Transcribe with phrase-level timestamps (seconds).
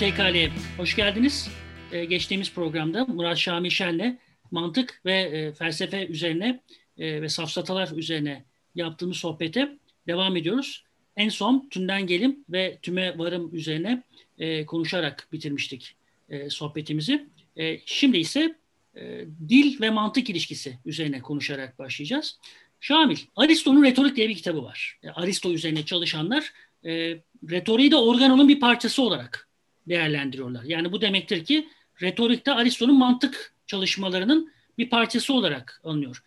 [0.00, 1.48] TKL'ye hoş geldiniz.
[1.92, 4.18] Ee, geçtiğimiz programda Murat Şamil Şen'le
[4.50, 6.60] mantık ve e, felsefe üzerine
[6.98, 8.44] e, ve safsatalar üzerine
[8.74, 10.84] yaptığımız sohbete devam ediyoruz.
[11.16, 14.02] En son tümden gelim ve tüme varım üzerine
[14.38, 15.96] e, konuşarak bitirmiştik
[16.28, 17.26] e, sohbetimizi.
[17.56, 18.54] E, şimdi ise
[18.96, 22.38] e, dil ve mantık ilişkisi üzerine konuşarak başlayacağız.
[22.80, 24.98] Şamil, Aristo'nun Retorik diye bir kitabı var.
[25.02, 26.52] E, Aristo üzerine çalışanlar
[26.84, 26.90] e,
[27.50, 29.49] retoriği de organonun bir parçası olarak
[29.90, 30.64] değerlendiriyorlar.
[30.64, 31.68] Yani bu demektir ki
[32.02, 36.22] retorikte Aristo'nun mantık çalışmalarının bir parçası olarak alınıyor.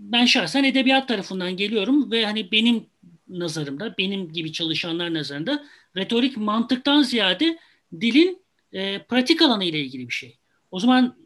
[0.00, 2.86] Ben şahsen edebiyat tarafından geliyorum ve hani benim
[3.28, 5.64] nazarımda, benim gibi çalışanlar nazarında
[5.96, 7.58] retorik mantıktan ziyade
[8.00, 10.38] dilin e, pratik alanı ile ilgili bir şey.
[10.70, 11.16] O zaman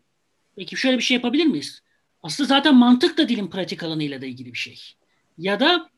[0.57, 1.83] peki şöyle bir şey yapabilir miyiz?
[2.23, 4.81] Aslında zaten mantık da dilin pratik alanıyla da ilgili bir şey.
[5.39, 5.91] Ya da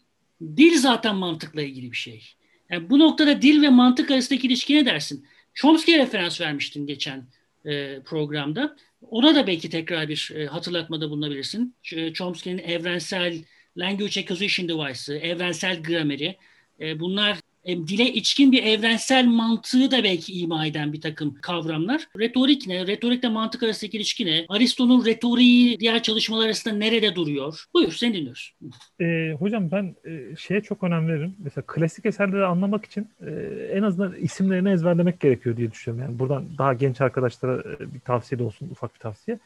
[0.42, 2.34] dil zaten mantıkla ilgili bir şey.
[2.70, 5.26] Yani bu noktada dil ve mantık arasındaki ilişki ne dersin?
[5.54, 7.24] Chomsky'ye referans vermiştin geçen
[7.64, 8.76] e, programda.
[9.02, 11.74] Ona da belki tekrar bir e, hatırlatmada bulunabilirsin.
[11.92, 13.44] E, Chomsky'nin evrensel
[13.76, 16.36] language acquisition device'ı, evrensel grameri,
[16.80, 22.06] e, bunlar dile içkin bir evrensel mantığı da belki ima eden bir takım kavramlar.
[22.18, 22.86] Retorik ne?
[22.86, 24.44] Retorikle mantık arasındaki ilişki ne?
[24.48, 27.64] Aristo'nun retoriği diğer çalışmalar arasında nerede duruyor?
[27.74, 28.54] Buyur seni dinliyoruz.
[29.00, 31.34] E, hocam ben e, şeye çok önem veririm.
[31.38, 33.30] Mesela klasik eserleri anlamak için e,
[33.72, 36.08] en azından isimlerini ezberlemek gerekiyor diye düşünüyorum.
[36.08, 39.38] Yani buradan daha genç arkadaşlara e, bir tavsiye de olsun, ufak bir tavsiye.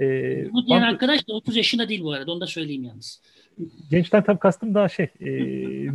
[0.00, 0.04] E,
[0.52, 2.32] bu diyen bant- arkadaş da 30 yaşında değil bu arada.
[2.32, 3.20] Onu da söyleyeyim yalnız.
[3.90, 5.26] Gençten tabii kastım daha şey, e,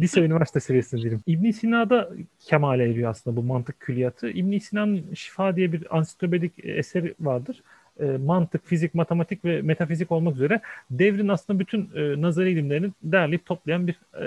[0.02, 1.22] lise üniversite seviyesinde diyelim.
[1.28, 2.09] ibn Sina'da
[2.40, 4.30] kemale eriyor aslında bu mantık külliyatı.
[4.30, 7.64] ibn Sina'nın Şifa diye bir ansiklopedik eseri vardır.
[8.00, 13.45] E, mantık, fizik, matematik ve metafizik olmak üzere devrin aslında bütün e, nazari ilimlerini derleyip
[13.45, 14.25] toplayan bir e,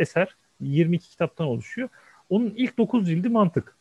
[0.00, 0.28] eser.
[0.60, 1.88] 22 kitaptan oluşuyor.
[2.30, 3.74] Onun ilk 9 cildi mantık.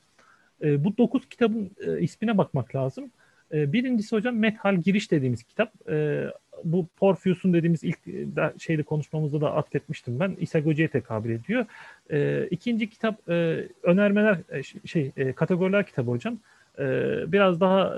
[0.63, 3.11] E, bu 9 kitabın e, ismine bakmak lazım.
[3.55, 5.89] E, birincisi hocam Methal Giriş dediğimiz kitap.
[5.89, 6.25] E,
[6.63, 10.37] bu Porphyus'un dediğimiz ilk e, şeyde konuşmamızda da atfetmiştim ben.
[10.39, 11.65] İsagogi'ye tekabül ediyor.
[12.09, 16.37] E, ikinci kitap e, önermeler e, şey kategoriler kitabı hocam.
[17.27, 17.95] Biraz daha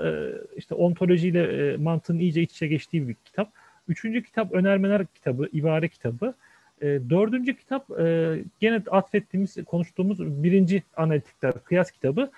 [0.56, 3.52] işte ontolojiyle e, mantığın iyice iç içe geçtiği bir kitap.
[3.88, 6.34] Üçüncü kitap önermeler kitabı, ibare kitabı.
[6.82, 12.30] Dördüncü kitap e, gene atfettiğimiz, konuştuğumuz birinci analitikler, kıyas kitabı.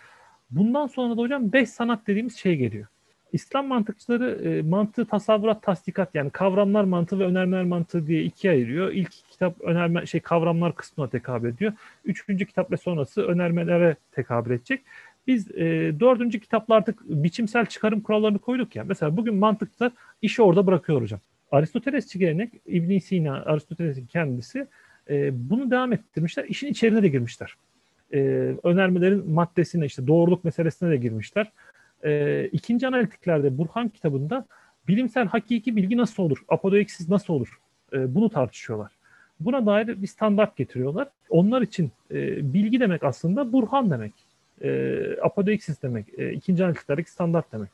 [0.50, 2.86] Bundan sonra da hocam beş sanat dediğimiz şey geliyor.
[3.32, 8.92] İslam mantıkçıları e, mantığı tasavvurat tasdikat yani kavramlar mantığı ve önermeler mantığı diye ikiye ayırıyor.
[8.92, 11.72] İlk kitap önerme şey kavramlar kısmına tekabül ediyor.
[12.04, 14.82] Üçüncü kitap ve sonrası önermelere tekabül edecek.
[15.26, 18.84] Biz e, dördüncü kitapta artık biçimsel çıkarım kurallarını koyduk ya.
[18.84, 19.92] Mesela bugün mantıkta
[20.22, 21.20] işi orada bırakıyor hocam.
[21.52, 24.66] Aristotelesçi gelenek İbn Sina, Aristoteles'in kendisi
[25.10, 26.44] e, bunu devam ettirmişler.
[26.48, 27.56] İşin içerine de girmişler.
[28.12, 28.18] E,
[28.62, 31.52] önermelerin maddesine işte doğruluk meselesine de girmişler
[32.04, 34.46] e, ikinci analitiklerde Burhan kitabında
[34.88, 36.44] bilimsel hakiki bilgi nasıl olur?
[36.48, 37.58] Apodoeksiz nasıl olur?
[37.92, 38.92] E, bunu tartışıyorlar.
[39.40, 41.08] Buna dair bir standart getiriyorlar.
[41.28, 44.12] Onlar için e, bilgi demek aslında Burhan demek.
[44.62, 46.06] E, apodoeksiz demek.
[46.18, 47.70] E, ikinci analitiklerdeki standart demek.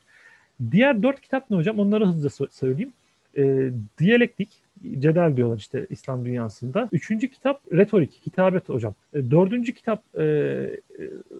[0.71, 1.79] Diğer dört kitap ne hocam?
[1.79, 2.93] Onları hızlıca söyleyeyim.
[3.37, 4.49] E, diyalektik,
[4.99, 6.89] cedel diyorlar işte İslam dünyasında.
[6.91, 8.93] Üçüncü kitap retorik, hitabet hocam.
[9.13, 10.79] E, dördüncü kitap e, e,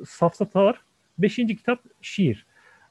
[0.05, 0.81] safsatalar.
[1.17, 2.45] Beşinci kitap şiir.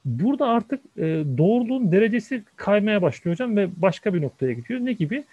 [0.07, 1.03] Burada artık e,
[1.37, 4.79] doğruluğun derecesi kaymaya başlıyor hocam ve başka bir noktaya gidiyor.
[4.79, 5.23] Ne gibi?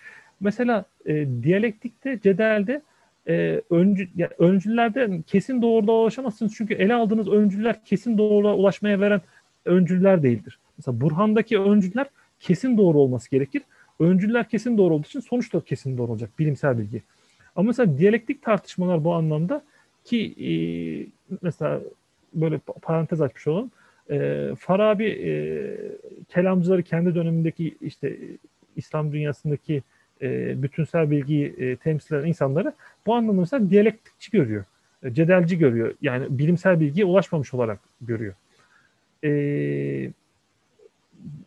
[0.40, 2.82] Mesela e, diyalektikte, cedelde
[3.28, 6.54] e, öncü, yani öncüllerde kesin doğruluğa ulaşamazsınız.
[6.56, 9.20] Çünkü ele aldığınız öncüller kesin doğruluğa ulaşmaya veren
[9.64, 10.58] öncüller değildir.
[10.78, 12.06] Mesela Burhan'daki öncüller
[12.40, 13.62] kesin doğru olması gerekir.
[14.00, 17.02] Öncüller kesin doğru olduğu için sonuç da kesin doğru olacak bilimsel bilgi.
[17.56, 19.62] Ama mesela diyalektik tartışmalar bu anlamda
[20.04, 20.50] ki e,
[21.42, 21.80] mesela
[22.32, 23.70] böyle parantez açmış olalım
[24.10, 25.32] e, Farabi e,
[26.28, 28.16] kelamcıları kendi dönemindeki işte
[28.76, 29.82] İslam dünyasındaki
[30.22, 32.72] e, bütünsel bilgiyi e, temsil eden insanları
[33.06, 34.64] bu anlamda mesela diyalektikçi görüyor.
[35.02, 35.94] E, cedelci görüyor.
[36.02, 38.34] Yani bilimsel bilgiye ulaşmamış olarak görüyor.
[39.24, 40.10] E,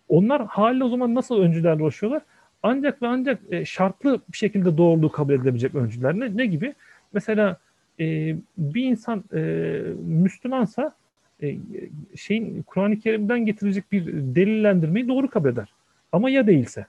[0.09, 2.21] onlar haliyle o zaman nasıl öncülerle ulaşıyorlar?
[2.63, 6.19] Ancak ve ancak e, şartlı bir şekilde doğruluğu kabul edilebilecek öncüler.
[6.19, 6.73] Ne, ne gibi?
[7.13, 7.57] Mesela
[7.99, 9.39] e, bir insan e,
[10.05, 10.95] Müslümansa
[12.15, 15.67] şeyin Kur'an-ı Kerim'den getirecek bir delillendirmeyi doğru kabul eder.
[16.11, 16.85] Ama ya değilse?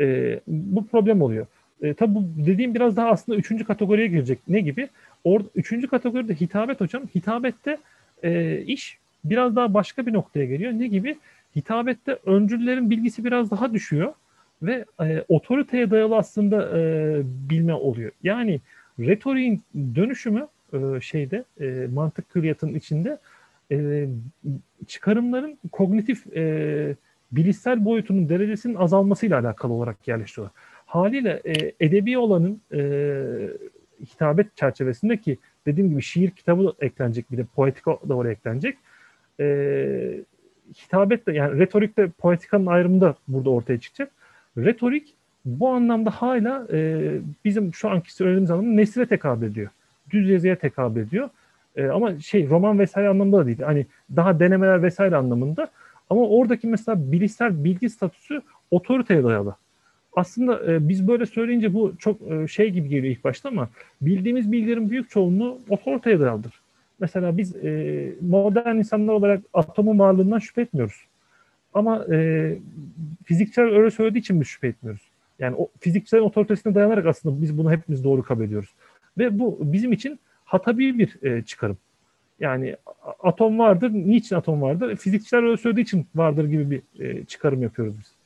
[0.00, 1.46] E, bu problem oluyor.
[1.82, 4.38] E, tabi bu dediğim biraz daha aslında üçüncü kategoriye girecek.
[4.48, 4.88] Ne gibi?
[5.24, 7.02] Orada üçüncü kategoride hitabet hocam.
[7.14, 7.78] Hitabette
[8.22, 10.72] e, iş biraz daha başka bir noktaya geliyor.
[10.72, 11.16] Ne gibi?
[11.56, 14.12] Hitabette öncüllerin bilgisi biraz daha düşüyor
[14.62, 18.12] ve e, otoriteye dayalı aslında e, bilme oluyor.
[18.22, 18.60] Yani
[19.00, 23.18] retoriğin dönüşümü e, şeyde e, mantık külliyatının içinde
[23.72, 24.08] e,
[24.86, 26.96] çıkarımların kognitif e,
[27.32, 30.56] bilişsel boyutunun derecesinin azalmasıyla alakalı olarak yerleştiriyorlar.
[30.86, 31.42] Haliyle
[31.80, 32.60] edebi olanın
[34.00, 38.78] hitabet çerçevesinde ki dediğim gibi şiir kitabı da eklenecek bir de poetika da oraya eklenecek.
[39.40, 40.20] E,
[40.74, 44.12] hitabet de yani retorikte poetikanın ayrımı da burada ortaya çıkacak.
[44.58, 45.14] Retorik
[45.44, 47.10] bu anlamda hala e,
[47.44, 49.70] bizim şu anki söylediğimiz anlamda nesile tekabül ediyor.
[50.10, 51.28] Düz yazıya tekabül ediyor.
[51.76, 53.60] E, ama şey roman vesaire anlamında da değil.
[53.60, 53.86] Hani
[54.16, 55.68] daha denemeler vesaire anlamında.
[56.10, 59.56] Ama oradaki mesela bilişsel bilgi statüsü otoriteye dayalı.
[60.16, 63.68] Aslında e, biz böyle söyleyince bu çok e, şey gibi geliyor ilk başta ama
[64.00, 66.60] bildiğimiz bilgilerin büyük çoğunluğu otoriteye dayalıdır.
[67.00, 71.06] Mesela biz e, modern insanlar olarak atomun varlığından şüphe etmiyoruz.
[71.74, 72.58] Ama e,
[73.24, 75.02] fizikçiler öyle söylediği için biz şüphe etmiyoruz.
[75.38, 78.74] Yani o fizikçilerin otoritesine dayanarak aslında biz bunu hepimiz doğru kabul ediyoruz.
[79.18, 81.78] Ve bu bizim için hatabi bir e, çıkarım.
[82.40, 82.76] Yani
[83.22, 83.90] atom vardır.
[83.92, 84.96] Niçin atom vardır?
[84.96, 88.16] Fizikçiler öyle söylediği için vardır gibi bir e, çıkarım yapıyoruz biz.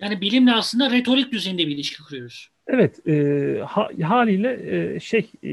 [0.00, 2.50] Yani bilimle aslında retorik düzeyinde bir ilişki kuruyoruz.
[2.66, 5.50] Evet, e, ha, haliyle e, şey e,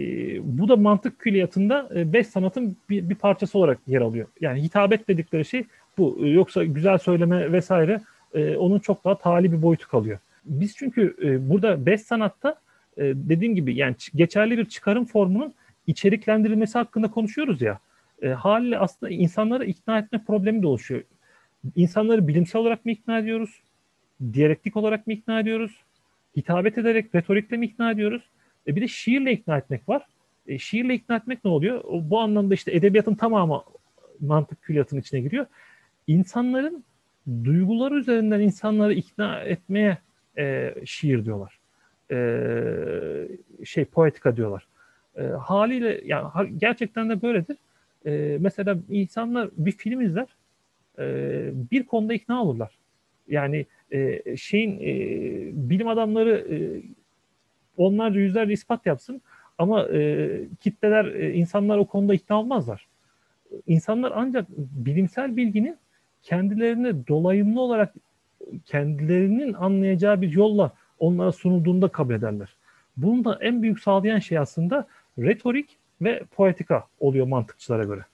[0.60, 4.28] bu da mantık külliyatında e, beş sanatın bir, bir parçası olarak yer alıyor.
[4.42, 5.64] Yani hitabet dedikleri şey
[5.98, 6.20] bu.
[6.24, 8.02] E, yoksa güzel söyleme vesaire
[8.34, 10.20] e, onun çok daha tali bir boyutu kalıyor.
[10.46, 12.56] Biz çünkü e, burada beş sanatta e,
[12.98, 15.54] dediğim gibi yani geçerli bir çıkarım formunun
[15.88, 17.80] içeriklendirilmesi hakkında konuşuyoruz ya.
[18.22, 21.04] E, haliyle aslında insanları ikna etme problemi de oluşuyor.
[21.76, 23.62] İnsanları bilimsel olarak mı ikna ediyoruz?
[24.34, 25.72] Diyalektik olarak mı ikna ediyoruz?
[26.38, 28.22] Hitabet ederek retorikle mi ikna ediyoruz?
[28.68, 30.02] E, bir de şiirle ikna etmek var.
[30.48, 31.84] E, şiirle ikna etmek ne oluyor?
[31.84, 33.64] O, bu anlamda işte edebiyatın tamamı
[34.20, 35.46] mantık külliyatının içine giriyor.
[36.08, 36.84] İnsanların
[37.44, 39.98] duyguları üzerinden insanları ikna etmeye
[40.38, 41.60] e, şiir diyorlar.
[42.12, 42.18] E,
[43.66, 44.68] şey poetika diyorlar.
[45.18, 46.28] E, haliyle yani
[46.58, 47.58] gerçekten de böyledir.
[48.06, 50.28] E, mesela insanlar bir film izler,
[51.00, 52.78] e, bir konuda ikna olurlar.
[53.28, 54.90] Yani e, şeyin e,
[55.70, 56.58] bilim adamları e,
[57.78, 59.22] onlarca yüzlerce ispat yapsın
[59.58, 62.88] ama e, kitleler, e, insanlar o konuda ikna olmazlar.
[63.68, 65.78] İnsanlar ancak bilimsel bilginin
[66.24, 67.94] kendilerine dolayımlı olarak
[68.66, 72.50] kendilerinin anlayacağı bir yolla onlara sunulduğunda kabul ederler.
[72.98, 74.88] Bunu da en büyük sağlayan şey aslında
[75.20, 75.70] retorik
[76.02, 78.06] ve poetika oluyor mantıkçılara göre.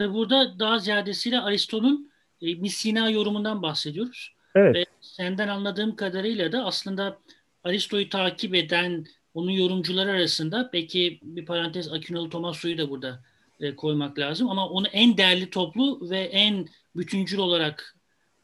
[0.00, 2.10] Burada daha ziyadesiyle Aristo'nun
[2.42, 4.32] e, ibn Sina yorumundan bahsediyoruz.
[4.54, 4.76] Evet.
[4.76, 7.18] Ve senden anladığım kadarıyla da aslında
[7.64, 13.20] Aristo'yu takip eden onun yorumcuları arasında peki bir parantez Akinalı Tomaso'yu da burada
[13.60, 17.96] e, koymak lazım ama onu en değerli toplu ve en bütüncül olarak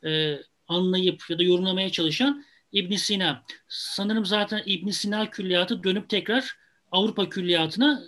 [0.05, 0.38] e,
[0.69, 3.42] anlayıp ya da yorumlamaya çalışan İbn Sina.
[3.68, 6.56] Sanırım zaten İbn Sina külliyatı dönüp tekrar
[6.92, 8.02] Avrupa külliyatına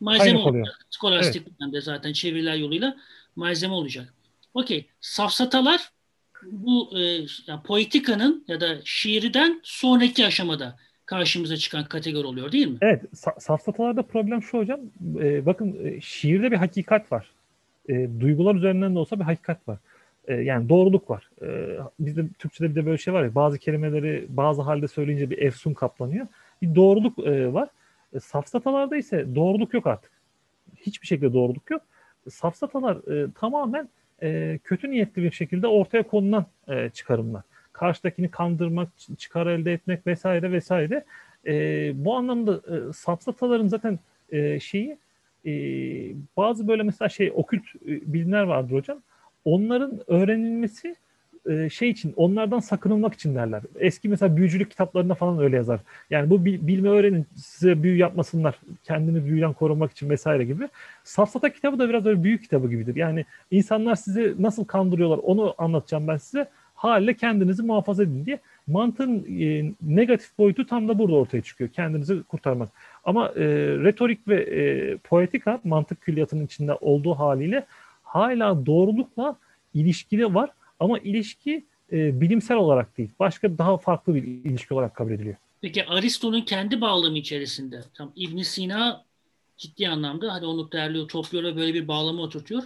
[0.00, 0.86] malzeme Aynı olacak.
[0.90, 1.60] Skolastik evet.
[1.60, 2.96] dönemde zaten çeviriler yoluyla
[3.36, 4.14] malzeme olacak.
[4.54, 4.86] Okey.
[5.00, 5.90] Safsatalar
[6.42, 7.00] bu e,
[7.46, 10.76] yani poetikanın ya da şiirden sonraki aşamada
[11.06, 12.78] karşımıza çıkan kategori oluyor değil mi?
[12.80, 13.02] Evet.
[13.14, 14.80] Sa- safsatalarda problem şu hocam.
[15.20, 17.30] E, bakın e, şiirde bir hakikat var.
[17.88, 19.78] E, duygular üzerinden de olsa bir hakikat var.
[20.28, 21.30] E, yani doğruluk var.
[21.42, 25.38] E, bizde Türkçe'de bir de böyle şey var ya bazı kelimeleri bazı halde söyleyince bir
[25.38, 26.26] efsun kaplanıyor.
[26.62, 27.68] Bir doğruluk e, var.
[28.20, 30.10] Safsatalarda ise doğruluk yok artık.
[30.76, 31.82] Hiçbir şekilde doğruluk yok.
[32.30, 32.98] Safsatalar
[33.34, 33.88] tamamen
[34.64, 36.46] kötü niyetli bir şekilde ortaya konulan
[36.92, 37.42] çıkarımlar.
[37.72, 41.04] Karşıdakini kandırmak, çıkar elde etmek vesaire vesaire.
[42.04, 42.60] Bu anlamda
[42.92, 43.98] safsataların zaten
[44.60, 44.98] şeyi
[46.36, 49.02] bazı böyle mesela şey okült e, bilimler vardır hocam.
[49.44, 50.96] Onların öğrenilmesi
[51.48, 53.62] e, şey için onlardan sakınılmak için derler.
[53.78, 55.80] Eski mesela büyücülük kitaplarında falan öyle yazar.
[56.10, 58.60] Yani bu bilme öğrenin size büyü yapmasınlar.
[58.84, 60.68] Kendini büyüden korumak için vesaire gibi.
[61.04, 62.96] Safsata kitabı da biraz öyle büyük kitabı gibidir.
[62.96, 66.48] Yani insanlar sizi nasıl kandırıyorlar onu anlatacağım ben size.
[66.74, 68.38] Haliyle kendinizi muhafaza edin diye.
[68.66, 71.70] Mantığın e, negatif boyutu tam da burada ortaya çıkıyor.
[71.70, 72.68] Kendinizi kurtarmak.
[73.04, 73.44] Ama e,
[73.84, 77.66] retorik ve e, poetika mantık külliyatının içinde olduğu haliyle
[78.12, 79.36] hala doğrulukla
[79.74, 80.50] ilişkili var
[80.80, 83.10] ama ilişki e, bilimsel olarak değil.
[83.20, 85.36] Başka daha farklı bir ilişki olarak kabul ediliyor.
[85.60, 89.04] Peki Aristo'nun kendi bağlamı içerisinde tam ibn Sina
[89.56, 92.62] ciddi anlamda hani onu değerliyor, topluyor ve böyle bir bağlama oturtuyor.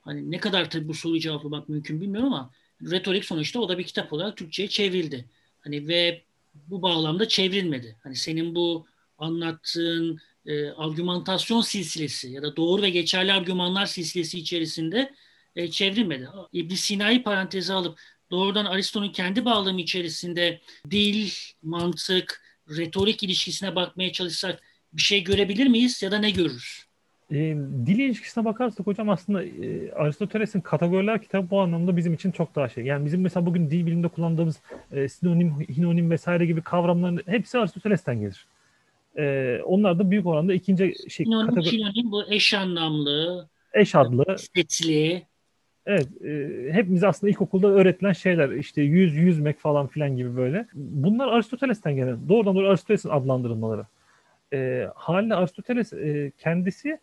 [0.00, 2.50] Hani ne kadar tabii bu soruyu cevaplamak mümkün bilmiyorum ama
[2.90, 5.24] retorik sonuçta o da bir kitap olarak Türkçe'ye çevrildi.
[5.60, 6.22] Hani ve
[6.54, 7.96] bu bağlamda çevrilmedi.
[8.02, 8.86] Hani senin bu
[9.18, 15.12] anlattığın e, argümantasyon silsilesi ya da doğru ve geçerli argümanlar silsilesi içerisinde
[15.56, 16.28] e, çevrilmedi.
[16.52, 17.98] ibn Sina'yı paranteze alıp
[18.30, 21.30] doğrudan Aristo'nun kendi bağlamı içerisinde dil,
[21.62, 24.60] mantık, retorik ilişkisine bakmaya çalışsak
[24.92, 26.84] bir şey görebilir miyiz ya da ne görürüz?
[27.30, 27.36] E,
[27.86, 32.68] dil ilişkisine bakarsak hocam aslında e, Aristoteles'in kategoriler kitabı bu anlamda bizim için çok daha
[32.68, 32.84] şey.
[32.84, 34.60] Yani bizim mesela bugün dil biliminde kullandığımız
[34.92, 38.46] e, sinonim, hinonim vesaire gibi kavramların hepsi Aristoteles'ten gelir.
[39.18, 41.70] E, onlar da büyük oranda ikinci şey Sinonim, kategori...
[41.70, 45.22] sinonim bu eş anlamlı, eş adlı, setli.
[45.86, 50.66] Evet, e, hepimiz aslında ilkokulda öğretilen şeyler işte yüz, yüzmek falan filan gibi böyle.
[50.74, 53.86] Bunlar Aristoteles'ten gelen, doğrudan doğru Aristoteles'in adlandırılmaları.
[54.52, 56.98] E, haliyle Aristoteles e, kendisi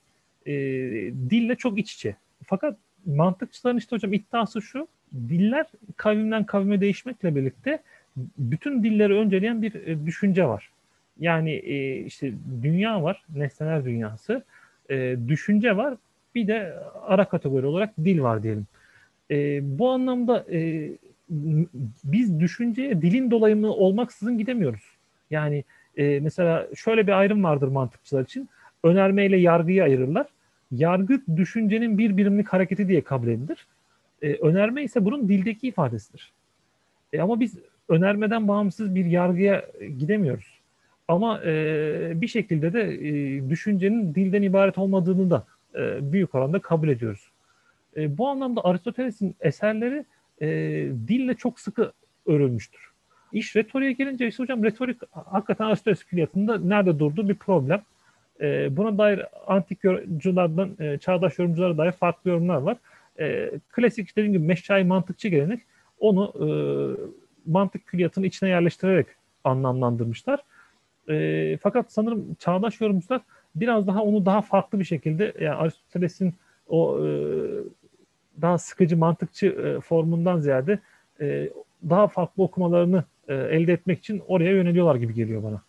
[0.46, 0.54] e,
[1.30, 2.16] dille çok iç içe.
[2.46, 5.66] Fakat mantıkçıların işte hocam iddiası şu, diller
[5.98, 7.80] kavimden kavime değişmekle birlikte
[8.38, 10.70] bütün dilleri önceleyen bir e, düşünce var.
[11.20, 14.44] Yani e, işte dünya var, nesneler dünyası,
[14.90, 15.98] e, düşünce var,
[16.36, 18.68] bir de ara kategori olarak dil var diyelim.
[19.32, 20.90] E, bu anlamda e,
[22.04, 24.84] biz düşünceye dilin dolayımı olmaksızın gidemiyoruz.
[25.32, 25.64] Yani
[25.98, 28.50] e, mesela şöyle bir ayrım vardır mantıkçılar için.
[28.84, 30.26] Önerme ile yargıyı ayırırlar.
[30.72, 33.68] Yargı düşüncenin bir birimlik hareketi diye kabul edilir.
[34.22, 36.32] E, önerme ise bunun dildeki ifadesidir.
[37.14, 37.58] E, ama biz
[37.90, 39.66] önermeden bağımsız bir yargıya
[40.00, 40.59] gidemiyoruz.
[41.10, 46.90] Ama e, bir şekilde de e, düşüncenin dilden ibaret olmadığını da e, büyük oranda kabul
[46.90, 47.32] ediyoruz.
[47.98, 50.06] E, bu anlamda Aristoteles'in eserleri
[50.42, 50.48] e,
[51.08, 51.92] dille çok sıkı
[52.26, 52.90] örülmüştür.
[53.34, 57.82] İş retoriğe gelince ise hocam retorik hakikaten Aristoteles külliyatında nerede durduğu bir problem.
[58.42, 62.78] E, buna dair antik yorumculardan e, çağdaş yorumculara dair farklı yorumlar var.
[63.20, 65.62] E, klasik dediğim gibi meşai mantıkçı gelenek
[66.00, 66.48] onu e,
[67.52, 69.08] mantık külliyatının içine yerleştirerek
[69.44, 70.40] anlamlandırmışlar.
[71.10, 73.22] E, fakat sanırım çağdaş yorumcular
[73.56, 76.34] biraz daha onu daha farklı bir şekilde yani Aristoteles'in
[76.68, 77.10] o e,
[78.42, 80.80] daha sıkıcı mantıkçı e, formundan ziyade
[81.22, 81.50] e,
[81.90, 85.62] daha farklı okumalarını e, elde etmek için oraya yöneliyorlar gibi geliyor bana.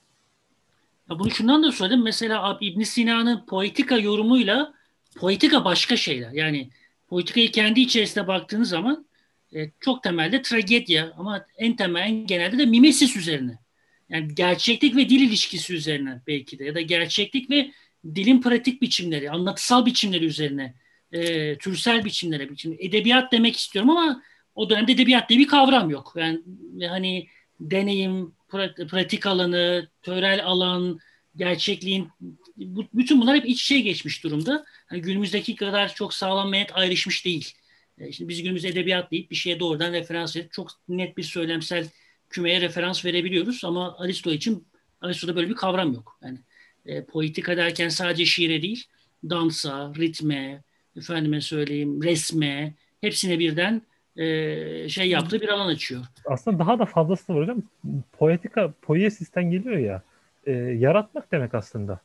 [1.10, 2.02] Ya bunu şundan da söyledim.
[2.02, 4.74] Mesela İbn Sina'nın poetika yorumuyla
[5.16, 6.32] poetika başka şeyler.
[6.32, 6.70] Yani
[7.08, 9.06] politikayı kendi içerisinde baktığınız zaman
[9.54, 13.58] e, çok temelde tragedya ama en temel en genelde de mimesis üzerine.
[14.10, 17.70] Yani gerçeklik ve dil ilişkisi üzerine belki de ya da gerçeklik ve
[18.14, 20.74] dilin pratik biçimleri, anlatısal biçimleri üzerine,
[21.12, 24.22] e, türsel biçimlere, biçim, edebiyat demek istiyorum ama
[24.54, 26.12] o dönemde edebiyat diye bir kavram yok.
[26.16, 26.40] Yani
[26.88, 27.26] hani
[27.60, 28.34] deneyim,
[28.88, 30.98] pratik alanı, törel alan,
[31.36, 32.08] gerçekliğin
[32.94, 34.64] bütün bunlar hep iç içe geçmiş durumda.
[34.86, 37.52] Hani günümüzdeki kadar çok sağlam net ayrışmış değil.
[37.98, 41.88] E, şimdi biz günümüzde edebiyat deyip bir şeye doğrudan referans verip çok net bir söylemsel
[42.30, 44.66] kümeye referans verebiliyoruz ama Aristo için
[45.00, 46.18] Aristo'da böyle bir kavram yok.
[46.22, 46.38] Yani
[46.86, 48.84] e, politika derken sadece şiire değil,
[49.30, 50.62] dansa, ritme,
[50.96, 53.82] efendime söyleyeyim resme, hepsine birden
[54.16, 56.04] e, şey yaptığı bir alan açıyor.
[56.26, 57.62] Aslında daha da fazlası var hocam.
[58.12, 60.02] Poetika, poiesisten geliyor ya.
[60.46, 62.00] E, yaratmak demek aslında.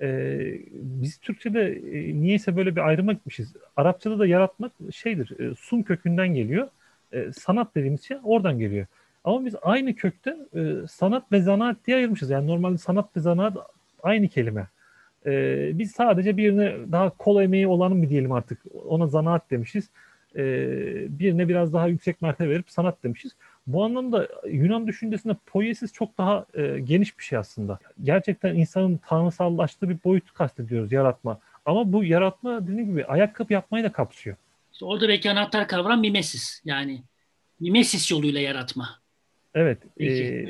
[0.00, 0.38] E,
[0.72, 3.52] biz Türkçe'de e, niyeyse böyle bir ayrıma gitmişiz.
[3.76, 6.68] Arapçada da yaratmak şeydir, e, sum kökünden geliyor.
[7.12, 8.86] E, sanat dediğimiz şey oradan geliyor.
[9.28, 12.30] Ama biz aynı kökte e, sanat ve zanaat diye ayırmışız.
[12.30, 13.56] Yani normalde sanat ve zanaat
[14.02, 14.66] aynı kelime.
[15.26, 15.30] E,
[15.78, 18.58] biz sadece birine daha kol emeği olanı mı diyelim artık
[18.88, 19.90] ona zanaat demişiz.
[20.36, 20.42] E,
[21.18, 23.32] birine biraz daha yüksek mertebe verip sanat demişiz.
[23.66, 27.78] Bu anlamda Yunan düşüncesinde poiesis çok daha e, geniş bir şey aslında.
[28.02, 31.38] Gerçekten insanın tanrısallaştığı bir boyutu kastediyoruz yaratma.
[31.66, 34.36] Ama bu yaratma dediğim gibi ayakkabı yapmayı da kapsıyor.
[34.82, 36.62] Orada belki anahtar kavram mimesis.
[36.64, 37.02] Yani
[37.60, 39.07] mimesis yoluyla yaratma.
[39.58, 39.78] Evet.
[40.00, 40.46] E,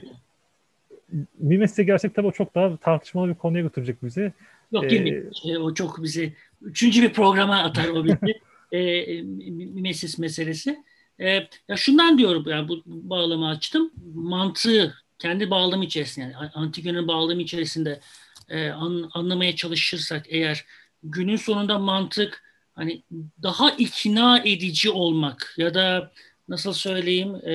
[1.38, 4.32] Mimes'e gelsek tabii o çok daha tartışmalı bir konuya götürecek bizi.
[4.72, 5.30] Yok ee, girmeyin.
[5.48, 8.40] E, o çok bizi üçüncü bir programa atar o bizi.
[8.72, 10.82] e, Mimesis meselesi.
[11.20, 11.28] E,
[11.68, 13.90] ya şundan diyorum yani bu bağlamı açtım.
[14.14, 18.00] Mantığı kendi bağlamı içerisinde yani antik Yunan bağlamı içerisinde
[18.48, 20.64] e, an, anlamaya çalışırsak eğer
[21.02, 22.42] günün sonunda mantık
[22.74, 23.02] hani
[23.42, 26.12] daha ikna edici olmak ya da
[26.48, 27.54] nasıl söyleyeyim e,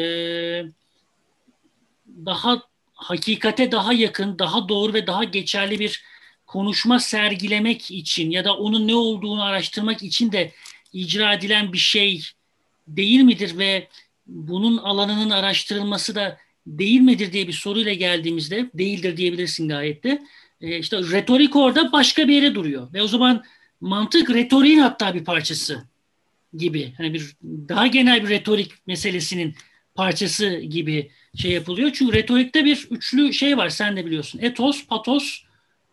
[2.26, 2.62] daha
[2.94, 6.04] hakikate daha yakın, daha doğru ve daha geçerli bir
[6.48, 10.52] konuşma sergilemek için ya da onun ne olduğunu araştırmak için de
[10.94, 12.24] icra edilen bir şey
[12.88, 13.88] değil midir ve
[14.28, 20.24] bunun alanının araştırılması da değil midir diye bir soruyla geldiğimizde değildir diyebilirsin gayet de.
[20.62, 23.44] E, işte retorik orada başka bir yere duruyor ve o zaman
[23.82, 25.84] mantık retoriğin hatta bir parçası
[26.58, 26.94] gibi.
[26.98, 29.56] Hani bir daha genel bir retorik meselesinin
[29.96, 31.92] parçası gibi şey yapılıyor.
[31.94, 34.40] Çünkü retorikte bir üçlü şey var sen de biliyorsun.
[34.40, 35.44] Etos, patos,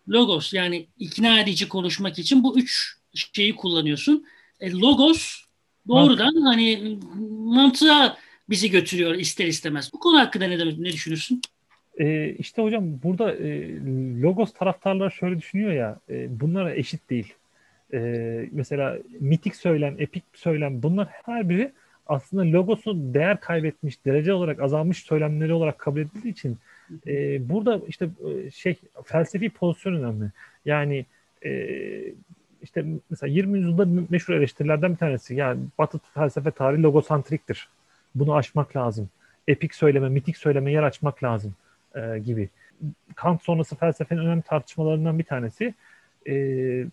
[0.09, 4.26] logos yani ikna edici konuşmak için bu üç şeyi kullanıyorsun.
[4.61, 5.44] E, logos
[5.88, 6.47] doğrudan Mantık.
[6.47, 6.99] hani
[7.30, 8.16] mantığa
[8.50, 9.92] bizi götürüyor ister istemez.
[9.92, 11.42] Bu konu hakkında ne, demek, ne düşünürsün?
[11.99, 13.76] E, işte hocam burada e,
[14.23, 17.35] logos taraftarları şöyle düşünüyor ya e, bunlara eşit değil.
[17.92, 17.99] e,
[18.52, 21.73] mesela mitik söylem, epik söylem bunlar her biri
[22.10, 26.58] aslında logosu değer kaybetmiş, derece olarak azalmış söylemleri olarak kabul edildiği için
[27.06, 30.30] e, burada işte e, şey felsefi pozisyon önemli.
[30.64, 31.06] Yani
[31.44, 31.70] e,
[32.62, 33.58] işte mesela 20.
[33.58, 35.34] yüzyılda meşhur eleştirilerden bir tanesi.
[35.34, 37.68] Yani Batı felsefe tarihi logosantriktir.
[38.14, 39.08] Bunu aşmak lazım.
[39.48, 41.54] Epik söyleme, mitik söyleme yer açmak lazım
[41.94, 42.48] e, gibi.
[43.14, 45.74] Kant sonrası felsefenin önemli tartışmalarından bir tanesi.
[46.26, 46.34] E,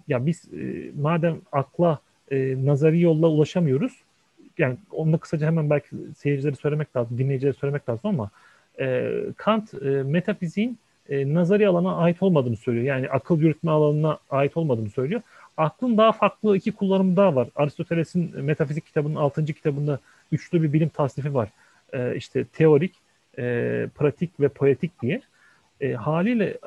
[0.07, 1.99] ya biz e, madem akla
[2.31, 3.93] e, nazari yolla ulaşamıyoruz,
[4.57, 8.29] yani onu da kısaca hemen belki seyircileri söylemek lazım, dinleyicileri söylemek lazım ama
[8.79, 10.77] e, Kant e, metafiziğin
[11.09, 12.85] e, nazari alana ait olmadığını söylüyor.
[12.85, 15.21] Yani akıl yürütme alanına ait olmadığını söylüyor.
[15.57, 17.49] Aklın daha farklı iki kullanımı daha var.
[17.55, 19.45] Aristoteles'in metafizik kitabının 6.
[19.45, 19.99] kitabında
[20.31, 21.49] üçlü bir bilim tasnifi var.
[21.93, 22.95] E, işte teorik,
[23.37, 23.43] e,
[23.95, 25.21] pratik ve poetik diye.
[25.81, 26.57] E, haliyle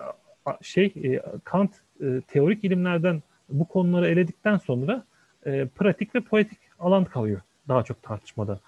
[0.62, 1.70] şey e, Kant
[2.00, 5.04] e, teorik ilimlerden bu konuları eledikten sonra
[5.46, 8.60] e, pratik ve poetik alan kalıyor daha çok tartışmada.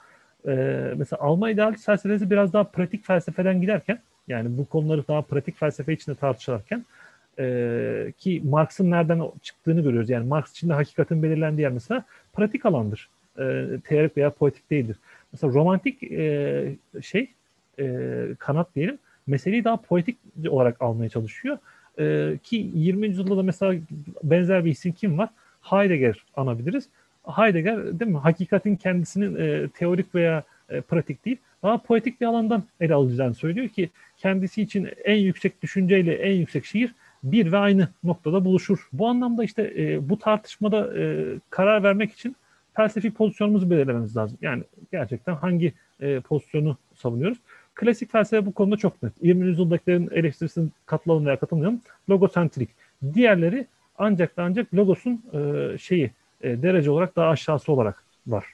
[0.46, 0.52] E,
[0.96, 5.92] mesela Alman idealist felsefesi biraz daha pratik felsefeden giderken yani bu konuları daha pratik felsefe
[5.92, 6.84] içinde tartışırken
[7.38, 10.10] e, ki Marx'ın nereden çıktığını görüyoruz.
[10.10, 13.08] Yani Marx içinde hakikatin belirlendiği yer mesela pratik alandır.
[13.38, 14.96] E, teorik veya poetik değildir.
[15.32, 17.30] Mesela romantik e, şey
[17.78, 20.18] e, kanat diyelim meseleyi daha poetik
[20.48, 21.58] olarak almaya çalışıyor.
[21.98, 23.06] E, ki 20.
[23.06, 23.80] yüzyılda da mesela
[24.22, 25.28] benzer bir isim kim var?
[25.62, 26.88] Heidegger anabiliriz.
[27.26, 28.18] Heidegger değil mi?
[28.18, 33.68] Hakikatin kendisinin e, teorik veya e, pratik değil, daha poetik bir alandan ele alacağını söylüyor
[33.68, 38.88] ki kendisi için en yüksek düşünceyle en yüksek şiir bir ve aynı noktada buluşur.
[38.92, 42.36] Bu anlamda işte e, bu tartışmada e, karar vermek için
[42.74, 44.38] felsefi pozisyonumuzu belirlememiz lazım.
[44.42, 44.62] Yani
[44.92, 47.38] gerçekten hangi e, pozisyonu savunuyoruz?
[47.74, 49.12] Klasik felsefe bu konuda çok net.
[49.22, 49.46] 20.
[49.46, 51.80] yüzyıldakilerin eleştirisini katılalım veya katılmayalım.
[52.10, 52.68] Logosentrik.
[53.14, 53.66] Diğerleri
[53.98, 56.10] ancak da ancak logosun e, şeyi
[56.42, 58.46] e, derece olarak daha aşağısı olarak var.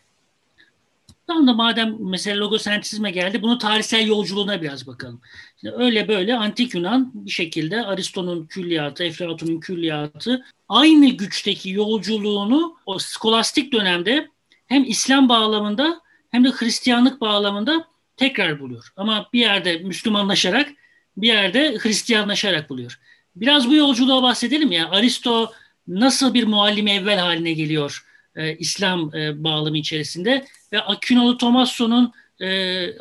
[1.27, 5.21] Tam da madem mesela logosentrizme geldi, bunu tarihsel yolculuğuna biraz bakalım.
[5.61, 12.99] Şimdi öyle böyle antik Yunan bir şekilde Aristo'nun külliyatı, Eflatun'un külliyatı aynı güçteki yolculuğunu o
[12.99, 14.29] skolastik dönemde
[14.67, 17.85] hem İslam bağlamında hem de Hristiyanlık bağlamında
[18.17, 18.93] tekrar buluyor.
[18.97, 20.69] Ama bir yerde Müslümanlaşarak,
[21.17, 22.99] bir yerde Hristiyanlaşarak buluyor.
[23.37, 24.91] Biraz bu yolculuğa bahsedelim ya.
[24.91, 25.53] Aristo
[25.89, 28.05] nasıl bir muallim evvel haline geliyor
[28.37, 32.49] e, İslam e, bağlamı içerisinde ve Aquinolu Tomasso'nun e,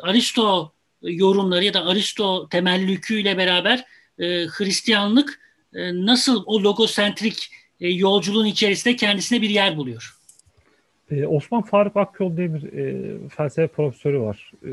[0.00, 0.72] Aristo
[1.02, 3.84] yorumları ya da Aristo temellüküyle beraber
[4.18, 5.40] e, Hristiyanlık
[5.74, 10.18] e, nasıl o logosentrik e, yolculuğun içerisinde kendisine bir yer buluyor?
[11.10, 14.52] Ee, Osman Faruk Akyol diye bir e, felsefe profesörü var.
[14.64, 14.70] E,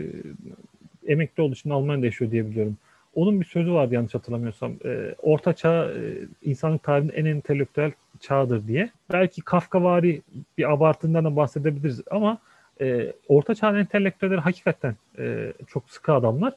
[1.12, 2.78] emekli olduğu için Almanya'da yaşıyor diye biliyorum.
[3.15, 4.73] Onun bir sözü vardı yanlış hatırlamıyorsam.
[4.86, 5.99] E, Orta Çağ e,
[6.43, 8.89] insanlık tarihinin en entelektüel çağdır diye.
[9.13, 10.21] Belki Kafkavari
[10.58, 12.38] bir abartından da bahsedebiliriz ama
[12.82, 16.54] e, Orta Çağ entelektüelleri hakikaten e, çok sıkı adamlar.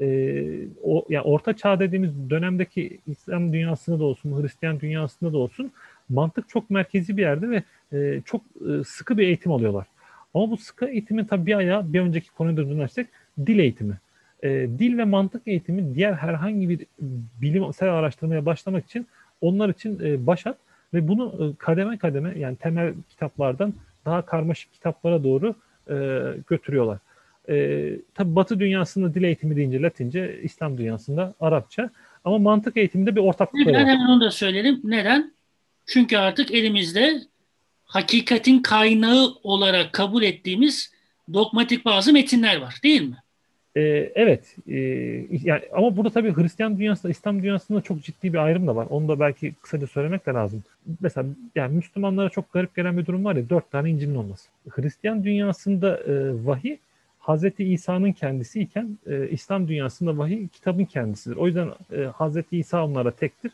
[0.00, 0.06] E,
[0.84, 5.72] o yani Orta Çağ dediğimiz dönemdeki İslam dünyasında da olsun, Hristiyan dünyasında da olsun
[6.08, 9.86] mantık çok merkezi bir yerde ve e, çok e, sıkı bir eğitim alıyorlar.
[10.34, 13.06] Ama bu sıkı eğitimin tabii bir ayağı bir önceki konuya da dönersek
[13.46, 13.94] dil eğitimi.
[14.42, 16.86] E, dil ve mantık eğitimi diğer herhangi bir
[17.42, 19.06] bilimsel araştırmaya başlamak için
[19.40, 20.56] onlar için e, başat
[20.94, 23.74] ve bunu e, kademe kademe yani temel kitaplardan
[24.04, 25.54] daha karmaşık kitaplara doğru
[25.90, 25.94] e,
[26.48, 26.98] götürüyorlar.
[27.48, 31.90] E, tabii Batı dünyasında dil eğitimi deyince Latince, İslam dünyasında Arapça.
[32.24, 33.74] Ama mantık eğitiminde bir ortaklık var.
[33.74, 34.80] Hemen onu da söyleyelim.
[34.84, 35.32] Neden?
[35.86, 37.20] Çünkü artık elimizde
[37.84, 40.92] hakikatin kaynağı olarak kabul ettiğimiz
[41.32, 43.21] dogmatik bazı metinler var değil mi?
[43.76, 44.56] Ee, evet.
[44.68, 44.76] E,
[45.30, 48.86] yani ama burada tabii Hristiyan dünyasında, İslam dünyasında çok ciddi bir ayrım da var.
[48.90, 50.62] Onu da belki kısaca söylemek de lazım.
[51.00, 54.48] Mesela yani Müslümanlara çok garip gelen bir durum var ya dört tane İncil'in olması.
[54.68, 56.76] Hristiyan dünyasında e, vahiy
[57.18, 61.36] Hazreti İsa'nın kendisiyken e, İslam dünyasında vahiy kitabın kendisidir.
[61.36, 63.52] O yüzden e, Hazreti İsa onlara tektir.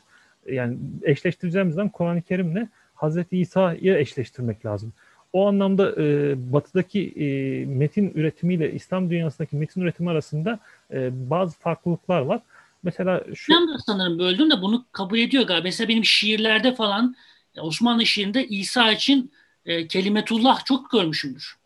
[0.50, 4.92] Yani eşleştireceğimiz zaman Kur'an-ı Kerim'le Hazreti İsa'yı eşleştirmek lazım.
[5.32, 7.26] O anlamda e, batıdaki e,
[7.64, 10.58] metin üretimiyle İslam dünyasındaki metin üretimi arasında
[10.92, 12.40] e, bazı farklılıklar var.
[12.82, 13.52] Mesela şu...
[13.52, 15.64] Ben de sanırım böldüm de bunu kabul ediyor galiba.
[15.64, 17.16] Mesela benim şiirlerde falan
[17.60, 19.32] Osmanlı şiirinde İsa için
[19.66, 21.56] e, kelimetullah çok görmüşümdür.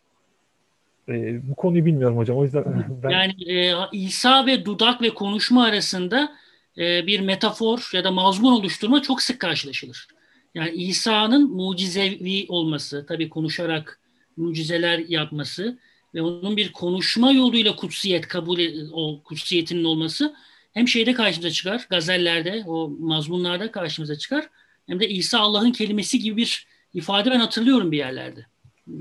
[1.09, 2.37] E, bu konuyu bilmiyorum hocam.
[2.37, 3.09] O yüzden ben...
[3.09, 6.31] Yani e, İsa ve dudak ve konuşma arasında
[6.77, 10.07] e, bir metafor ya da mazmun oluşturma çok sık karşılaşılır.
[10.55, 13.99] Yani İsa'nın mucizevi olması, tabii konuşarak
[14.37, 15.77] mucizeler yapması
[16.15, 18.59] ve onun bir konuşma yoluyla kutsiyet kabul
[18.91, 20.33] o kutsiyetinin olması
[20.73, 24.49] hem şeyde karşımıza çıkar, gazellerde, o mazmunlarda karşımıza çıkar.
[24.87, 28.45] Hem de İsa Allah'ın kelimesi gibi bir ifade ben hatırlıyorum bir yerlerde.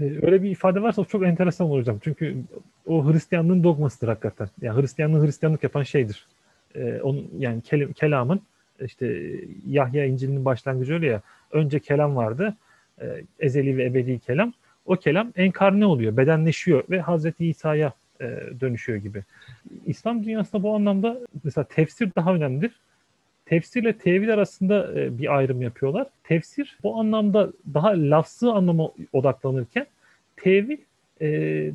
[0.01, 1.99] Ee, öyle bir ifade varsa çok enteresan hocam.
[2.05, 2.37] Çünkü
[2.87, 4.49] o Hristiyanlığın dogmasıdır hakikaten.
[4.62, 6.27] Yani Hristiyanlığı Hristiyanlık yapan şeydir.
[6.75, 8.41] Ee, onun yani kelim, kelamın
[8.85, 9.31] işte
[9.68, 11.21] Yahya İncil'inin başlangıcı öyle ya.
[11.51, 12.57] Önce kelam vardı.
[13.01, 13.07] E,
[13.40, 14.53] ezeli ve ebedi kelam.
[14.87, 19.23] O kelam enkarne oluyor, bedenleşiyor ve Hazreti İsa'ya e, dönüşüyor gibi.
[19.87, 22.71] İslam dünyasında bu anlamda mesela tefsir daha önemlidir.
[23.47, 26.07] Tefsirle tevil arasında e, bir ayrım yapıyorlar.
[26.25, 29.87] Tefsir bu anlamda daha lafzı anlama odaklanırken
[30.37, 30.79] tevil
[31.21, 31.29] e,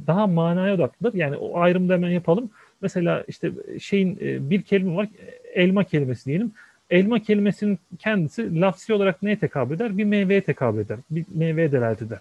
[0.07, 1.13] daha manaya odaklıdır.
[1.13, 2.49] Yani o ayrımda hemen yapalım.
[2.81, 5.07] Mesela işte şeyin bir kelime var,
[5.53, 6.51] elma kelimesi diyelim.
[6.89, 9.97] Elma kelimesinin kendisi lafsi olarak neye tekabül eder?
[9.97, 10.99] Bir meyveye tekabül eder.
[11.11, 12.19] Bir meyveye delalet eder.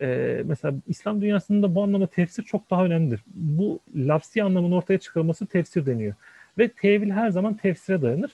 [0.00, 3.20] Ee, mesela İslam dünyasında bu anlamda tefsir çok daha önemlidir.
[3.34, 6.14] Bu lafsi anlamın ortaya çıkarılması tefsir deniyor.
[6.58, 8.30] Ve tevil her zaman tefsire dayanır.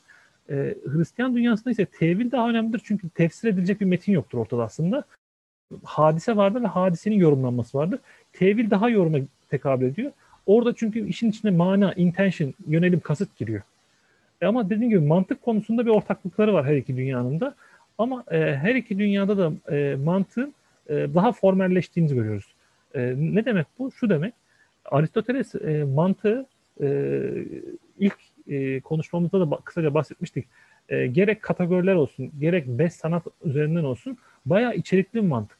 [0.50, 5.04] Ee, Hristiyan dünyasında ise tevil daha önemlidir çünkü tefsir edilecek bir metin yoktur ortada aslında.
[5.84, 8.00] Hadise vardır ve hadisenin yorumlanması vardır.
[8.32, 9.18] Tevil daha yoruma
[9.50, 10.12] tekabül ediyor.
[10.46, 13.62] Orada çünkü işin içine mana, intention, yönelim, kasıt giriyor.
[14.42, 17.54] E ama dediğim gibi mantık konusunda bir ortaklıkları var her iki dünyanın da.
[17.98, 20.54] Ama e, her iki dünyada da e, mantığın
[20.88, 22.54] e, daha formelleştiğini görüyoruz.
[22.94, 23.92] E, ne demek bu?
[23.92, 24.34] Şu demek.
[24.84, 26.46] Aristoteles e, mantığı
[26.82, 27.20] e,
[27.98, 28.16] ilk
[28.48, 30.46] e, konuşmamızda da kısaca bahsetmiştik.
[30.88, 35.58] E, gerek kategoriler olsun, gerek beş sanat üzerinden olsun bayağı içerikli bir mantık.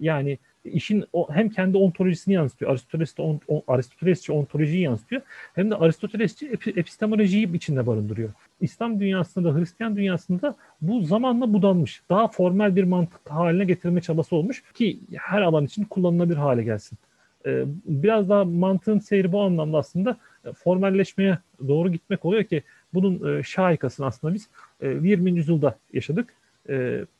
[0.00, 0.38] Yani
[0.72, 2.70] işin o, hem kendi ontolojisini yansıtıyor.
[2.70, 5.22] Aristoteles de on, on, Aristotelesçi ontolojiyi yansıtıyor.
[5.54, 8.30] Hem de Aristotelesçi epi, epistemolojiyi içinde barındırıyor.
[8.60, 12.02] İslam dünyasında da Hristiyan dünyasında bu zamanla budanmış.
[12.10, 16.98] Daha formel bir mantık haline getirme çabası olmuş ki her alan için kullanılabilir hale gelsin.
[17.46, 22.62] Ee, biraz daha mantığın seyri bu anlamda aslında e, formelleşmeye doğru gitmek oluyor ki
[22.94, 24.48] bunun e, şahikasını aslında biz
[24.82, 25.30] 20.
[25.30, 26.34] E, yüzyılda yaşadık.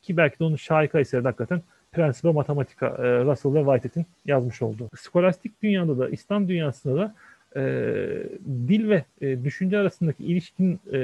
[0.03, 1.63] Ki belki de onun şahika eseri hakikaten
[1.97, 4.89] Prensipe Matematika e, Russell ve Whitehead'in yazmış olduğu.
[4.97, 7.15] Skolastik dünyada da İslam dünyasında da
[7.57, 7.63] e,
[8.69, 10.99] dil ve e, düşünce arasındaki ilişkinin e,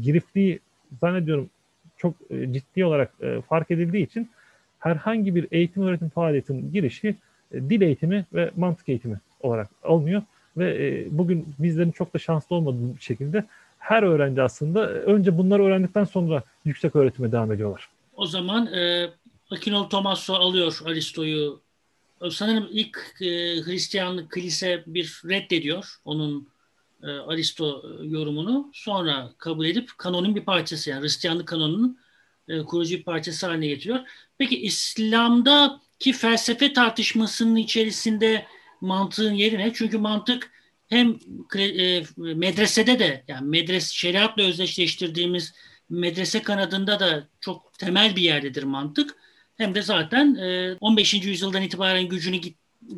[0.00, 0.60] girifliği
[1.00, 1.50] zannediyorum
[1.96, 4.30] çok e, ciddi olarak e, fark edildiği için
[4.78, 7.14] herhangi bir eğitim öğretim faaliyetinin girişi
[7.52, 10.22] e, dil eğitimi ve mantık eğitimi olarak alınıyor
[10.56, 13.44] ve e, bugün bizlerin çok da şanslı olmadığı bir şekilde
[13.78, 17.88] her öğrenci aslında önce bunları öğrendikten sonra yüksek öğretime devam ediyorlar.
[18.16, 19.08] O zaman e,
[19.50, 21.62] Akinol Tomaso alıyor Aristo'yu.
[22.30, 23.26] Sanırım ilk e,
[23.62, 26.48] Hristiyanlık kilise bir reddediyor onun
[27.02, 28.70] e, Aristo yorumunu.
[28.74, 31.98] Sonra kabul edip kanonun bir parçası yani Hristiyanlık kanonunun
[32.48, 34.00] e, kurucu bir parçası haline getiriyor.
[34.38, 38.46] Peki İslam'daki felsefe tartışmasının içerisinde
[38.80, 39.72] mantığın yeri ne?
[39.74, 40.50] Çünkü mantık
[40.88, 41.18] hem
[41.58, 45.52] e, medresede de yani medres şeriatla özdeşleştirdiğimiz
[45.90, 49.19] medrese kanadında da çok temel bir yerdedir mantık
[49.60, 50.36] hem de zaten
[50.80, 51.14] 15.
[51.14, 52.40] E, yüzyıldan itibaren gücünü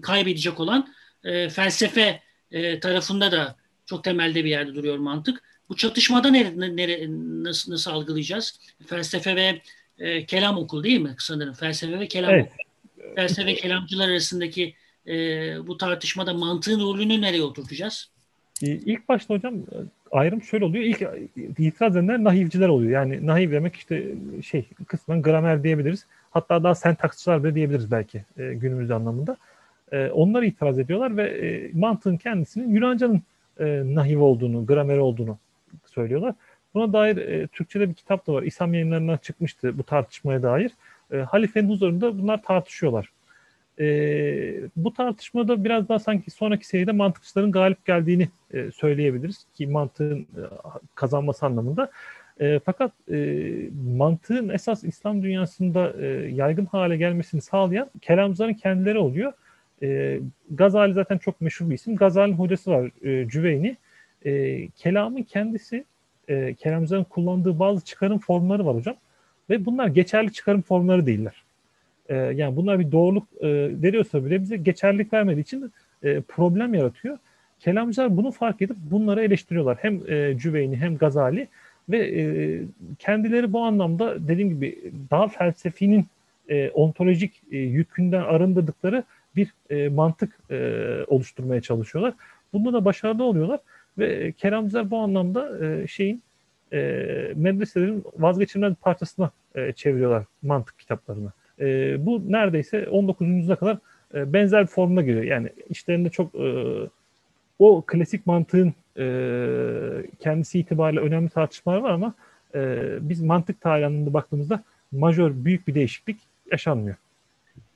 [0.03, 0.95] kaybedecek olan
[1.25, 2.21] e, felsefe
[2.51, 5.43] e, tarafında da çok temelde bir yerde duruyor mantık.
[5.69, 7.07] Bu çatışmada nere, nere,
[7.43, 8.61] nasıl, nasıl algılayacağız?
[8.87, 9.63] Felsefe ve
[9.99, 11.55] e, kelam okul değil mi sanırım?
[11.55, 12.47] Felsefe ve kelam evet.
[12.47, 13.15] okul.
[13.15, 14.75] Felsefe ve kelamcılar arasındaki
[15.07, 15.15] e,
[15.67, 18.12] bu tartışmada mantığın rolünü nereye oturtacağız?
[18.67, 19.55] İlk başta hocam
[20.13, 20.85] ayrım şöyle oluyor.
[20.85, 21.03] İlk
[21.59, 22.91] itiraz edenler nahivciler oluyor.
[22.91, 24.05] Yani nahiv demek işte
[24.43, 26.07] şey kısmen gramer diyebiliriz.
[26.31, 29.37] Hatta daha sentaksçılar bile diyebiliriz belki e, günümüz anlamında.
[29.93, 33.23] E, onlar itiraz ediyorlar ve e, mantığın kendisinin Yunanca'nın
[33.61, 35.39] e, nahiv olduğunu, gramer olduğunu
[35.87, 36.35] söylüyorlar.
[36.75, 38.43] Buna dair e, Türkçe'de bir kitap da var.
[38.43, 40.73] İslam yayınlarından çıkmıştı bu tartışmaya dair.
[41.13, 43.09] E, halifenin huzurunda bunlar tartışıyorlar.
[43.81, 43.85] E,
[44.77, 50.43] bu tartışmada biraz daha sanki sonraki seride mantıkçıların galip geldiğini e, söyleyebiliriz ki mantığın e,
[50.95, 51.91] kazanması anlamında.
[52.41, 53.47] E, fakat e,
[53.97, 59.33] mantığın esas İslam dünyasında e, yaygın hale gelmesini sağlayan kelamcıların kendileri oluyor.
[59.83, 61.97] E, Gazali zaten çok meşhur bir isim.
[61.97, 63.77] Gazali'nin hocası var e, Cüveyni.
[64.25, 65.85] E, kelamın kendisi,
[66.29, 68.97] e, kelamcıların kullandığı bazı çıkarım formları var hocam.
[69.51, 71.43] Ve bunlar geçerli çıkarım formları değiller.
[72.09, 73.49] E, yani bunlar bir doğruluk e,
[73.83, 77.19] veriyorsa bile bize geçerlilik vermediği için e, problem yaratıyor.
[77.61, 79.79] Kelamcılar bunu fark edip bunları eleştiriyorlar.
[79.81, 81.49] Hem e, Cüveyni hem Gazali
[81.89, 82.25] ve e,
[82.99, 86.07] kendileri bu anlamda dediğim gibi daha felsefinin
[86.49, 89.05] e, ontolojik e, yükünden arındırdıkları
[89.37, 92.15] bir e, mantık e, oluşturmaya çalışıyorlar.
[92.53, 93.61] Bunda da başarılı oluyorlar
[93.99, 96.23] ve kelamcılar bu anlamda e, şeyin
[96.73, 96.79] e,
[97.35, 101.33] medreselerin vazgeçilmez parçasına e, çeviriyorlar mantık kitaplarını.
[101.61, 103.29] E, bu neredeyse 19.
[103.29, 103.79] yüzyıla kadar
[104.15, 105.25] e, benzer bir formuna giriyor.
[105.25, 106.77] Yani işlerinde çok e,
[107.59, 109.07] o klasik mantığın e,
[110.21, 112.15] kendisi itibariyle önemli tartışmalar var ama
[112.55, 114.63] e, biz mantık tarihi anlamında baktığımızda
[114.93, 116.17] majör büyük bir değişiklik
[116.53, 116.97] yaşanmıyor.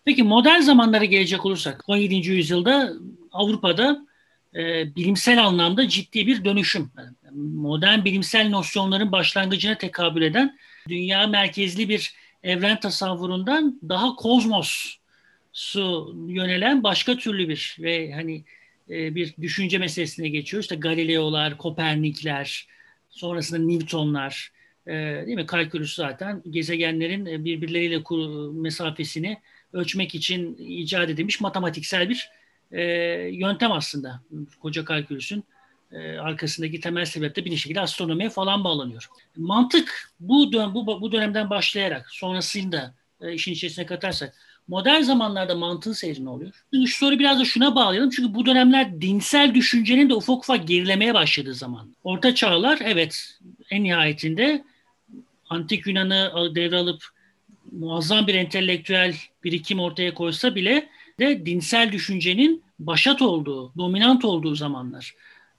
[0.04, 2.14] Peki modern zamanlara gelecek olursak 17.
[2.14, 2.92] yüzyılda
[3.32, 4.06] Avrupa'da
[4.54, 6.90] e, bilimsel anlamda ciddi bir dönüşüm.
[7.54, 10.58] Modern bilimsel nosyonların başlangıcına tekabül eden
[10.88, 14.96] dünya merkezli bir evren tasavvurundan daha kozmos
[15.52, 18.44] su yönelen başka türlü bir ve hani
[18.90, 20.64] e, bir düşünce meselesine geçiyoruz.
[20.64, 22.68] İşte Galileo'lar, Kopernikler,
[23.10, 24.52] sonrasında Newton'lar,
[24.86, 24.92] e,
[25.26, 25.46] değil mi?
[25.46, 28.02] Kalkülüs zaten gezegenlerin birbirleriyle
[28.52, 29.38] mesafesini
[29.72, 32.30] ölçmek için icat edilmiş matematiksel bir
[32.72, 32.82] e,
[33.32, 34.22] yöntem aslında.
[34.60, 35.44] Koca kalkülüsün
[35.92, 39.06] e, arkasındaki temel sebep de bir şekilde astronomiye falan bağlanıyor.
[39.36, 44.34] Mantık bu, dön bu, bu dönemden başlayarak sonrasında e, işin içerisine katarsak
[44.68, 46.64] modern zamanlarda mantığın seyri ne oluyor?
[46.72, 48.10] Şu soru biraz da şuna bağlayalım.
[48.10, 51.94] Çünkü bu dönemler dinsel düşüncenin de ufak ufak gerilemeye başladığı zaman.
[52.04, 53.38] Orta çağlar evet
[53.70, 54.64] en nihayetinde
[55.50, 57.04] antik Yunan'ı devralıp
[57.72, 65.14] muazzam bir entelektüel birikim ortaya koysa bile de dinsel düşüncenin başat olduğu, dominant olduğu zamanlar.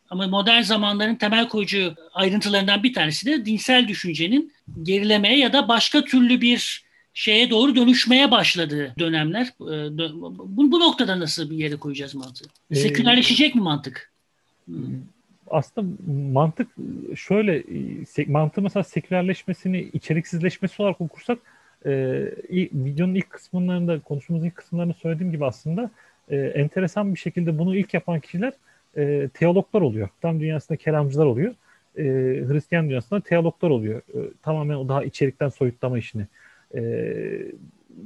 [0.09, 6.03] Ama modern zamanların temel koyucu ayrıntılarından bir tanesi de dinsel düşüncenin gerilemeye ya da başka
[6.03, 9.47] türlü bir şeye doğru dönüşmeye başladığı dönemler.
[9.47, 9.97] Ee,
[10.37, 12.45] bu, bu noktada nasıl bir yere koyacağız mantığı?
[12.71, 14.11] Ee, Sekülerleşecek mi mantık?
[14.65, 14.75] Hmm.
[15.49, 15.87] Aslında
[16.31, 16.67] mantık
[17.15, 17.63] şöyle,
[18.27, 21.39] mantığı mesela sekülerleşmesini, içeriksizleşmesi olarak okursak
[21.85, 21.91] e,
[22.73, 25.91] videonun ilk kısımlarında, konuşmamızın ilk kısımlarında söylediğim gibi aslında
[26.29, 28.53] e, enteresan bir şekilde bunu ilk yapan kişiler
[28.97, 30.09] e, teologlar oluyor.
[30.21, 31.53] Tam dünyasında kelamcılar oluyor.
[31.97, 32.03] E,
[32.47, 33.97] Hristiyan dünyasında teologlar oluyor.
[33.99, 36.27] E, tamamen o daha içerikten soyutlama işini.
[36.75, 36.81] E,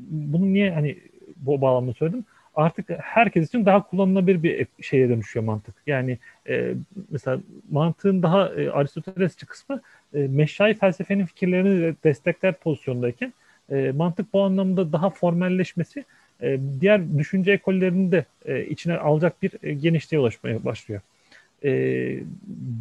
[0.10, 0.98] bunu niye hani
[1.36, 2.26] bu bağlamda söyledim?
[2.56, 5.76] Artık herkes için daha kullanılabilir bir şeye dönüşüyor mantık.
[5.88, 6.18] Yani
[6.50, 6.74] e,
[7.12, 7.40] mesela
[7.72, 9.82] mantığın daha e, Aristotelesçi kısmı
[10.14, 13.34] e, meşai felsefenin fikirlerini destekler pozisyondayken
[13.72, 16.06] e, mantık bu anlamda daha formelleşmesi
[16.42, 21.02] e, diğer düşünce ekollerini de e, içine alacak bir e, genişliğe ulaşmaya başlıyor.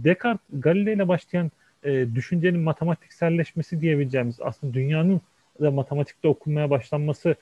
[0.05, 1.51] Descartes, Galileo ile başlayan
[1.85, 5.21] düşüncenin matematikselleşmesi diyebileceğimiz aslında dünyanın
[5.61, 7.35] da matematikte okunmaya başlanması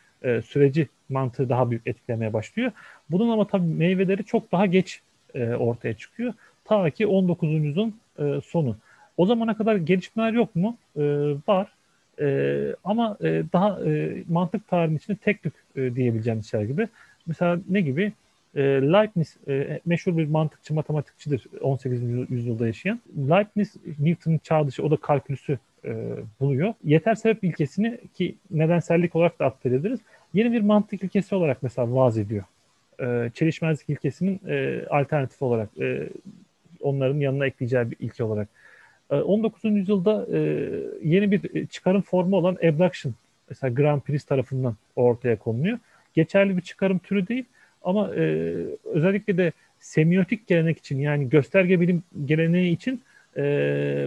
[0.44, 2.72] süreci mantığı daha büyük etkilemeye başlıyor.
[3.10, 5.00] Bunun ama tabii meyveleri çok daha geç
[5.34, 6.34] ortaya çıkıyor.
[6.64, 7.48] Ta ki 19.
[7.48, 7.94] yüzyılın
[8.40, 8.76] sonu.
[9.16, 10.76] O zamana kadar gelişmeler yok mu?
[11.48, 11.68] Var.
[12.84, 13.18] Ama
[13.52, 13.78] daha
[14.28, 16.88] mantık tarihinin içinde tek tük e, şeyler gibi.
[17.26, 18.12] Mesela ne gibi?
[18.54, 22.02] E, Leibniz e, meşhur bir mantıkçı matematikçidir 18.
[22.30, 23.00] yüzyılda yaşayan.
[23.16, 26.10] Leibniz Newton'un çağ o da kalkülüsü e,
[26.40, 26.74] buluyor.
[26.84, 30.00] Yeter sebep ilkesini ki nedensellik olarak da atfedebiliriz.
[30.34, 32.44] Yeni bir mantık ilkesi olarak mesela vaz ediyor.
[33.00, 34.40] E, çelişmezlik ilkesinin
[34.90, 35.68] alternatifi olarak
[36.80, 38.48] onların yanına ekleyeceği bir ilke olarak.
[39.10, 39.64] 19.
[39.64, 40.26] Ee, yüzyılda
[41.02, 43.14] yeni bir çıkarım formu olan abduction
[43.50, 45.78] mesela Grand Prix tarafından ortaya konuluyor.
[46.14, 47.44] Geçerli bir çıkarım türü değil
[47.82, 53.02] ama e, özellikle de semiotik gelenek için yani gösterge bilim geleneği için
[53.36, 53.42] e,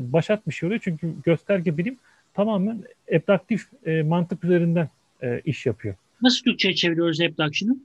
[0.02, 0.82] başat bir şey oluyor.
[0.84, 1.98] Çünkü gösterge bilim
[2.34, 2.84] tamamen
[3.16, 4.90] abdaktif e, mantık üzerinden
[5.24, 5.96] e, iş yapıyor.
[6.22, 7.78] Nasıl Türkçe'ye çeviriyoruz abduction'ı?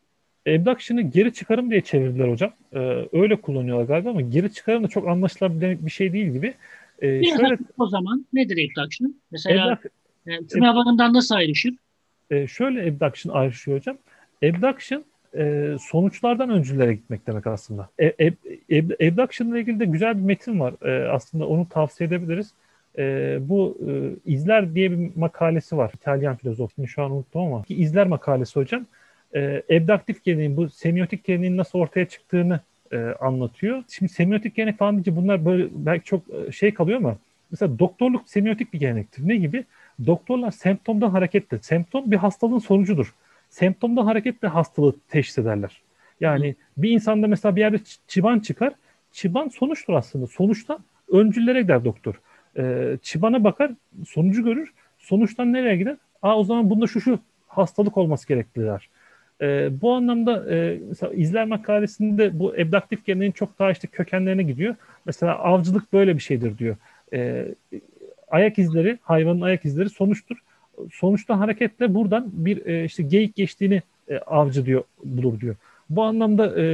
[0.49, 2.53] Abduction'ı geri çıkarım diye çevirdiler hocam.
[2.75, 6.55] Ee, öyle kullanıyorlar galiba ama geri çıkarım da çok anlaşılabilir bir şey değil gibi.
[6.99, 9.14] Ee, şöyle, o zaman nedir abduction?
[9.31, 9.87] Mesela abduct,
[10.27, 11.75] yani, tüm havanından nasıl ayrışır?
[12.31, 13.99] E, şöyle abduction ayrışıyor hocam.
[14.45, 15.05] Abduction
[15.37, 17.89] e, sonuçlardan öncülere gitmek demek aslında.
[17.99, 18.33] E, e,
[18.71, 20.75] e, abduction ile ilgili de güzel bir metin var.
[20.83, 22.53] E, aslında onu tavsiye edebiliriz.
[22.99, 23.93] E, bu e,
[24.33, 25.91] izler diye bir makalesi var.
[25.95, 27.65] İtalyan filozofunu şu an unuttum ama.
[27.69, 28.87] İzler makalesi hocam.
[29.35, 32.61] E, abdaktif geleneğin, bu semiotik geleneğin nasıl ortaya çıktığını
[32.93, 33.83] e, anlatıyor.
[33.89, 37.17] Şimdi semiotik gelenek falan deyince bunlar böyle belki çok e, şey kalıyor ama
[37.51, 39.29] mesela doktorluk semiotik bir gelenektir.
[39.29, 39.65] Ne gibi?
[40.06, 43.14] Doktorlar semptomdan hareketle, semptom bir hastalığın sonucudur.
[43.50, 45.82] Semptomdan hareketle hastalığı teşhis ederler.
[46.20, 47.78] Yani bir insanda mesela bir yerde
[48.09, 48.72] çıban çıkar.
[49.12, 50.26] Çıban sonuçtur aslında.
[50.26, 50.78] Sonuçtan
[51.12, 52.20] öncüllere gider doktor.
[52.59, 53.70] Ee, çıbana bakar,
[54.09, 54.72] sonucu görür.
[54.98, 55.96] Sonuçtan nereye gider?
[56.22, 58.88] Aa o zaman bunda şu şu hastalık olması gerekliler.
[59.40, 64.74] E, bu anlamda e, mesela izler makalesinde bu ebdaktif geleneğin çok daha işte kökenlerine gidiyor.
[65.06, 66.76] Mesela avcılık böyle bir şeydir diyor.
[67.12, 67.46] E,
[68.29, 70.37] ayak izleri, hayvanın ayak izleri sonuçtur.
[70.93, 75.57] Sonuçta hareketle buradan bir e, işte geyik geçtiğini e, avcı diyor bulur diyor.
[75.91, 76.65] Bu anlamda e,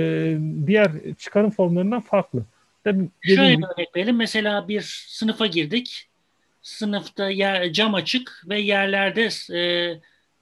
[0.66, 2.42] diğer çıkarım formlarından farklı.
[2.84, 4.16] Tabii, Şöyle bir örnek verelim.
[4.16, 6.08] Mesela bir sınıfa girdik.
[6.62, 9.60] Sınıfta yer, cam açık ve yerlerde e,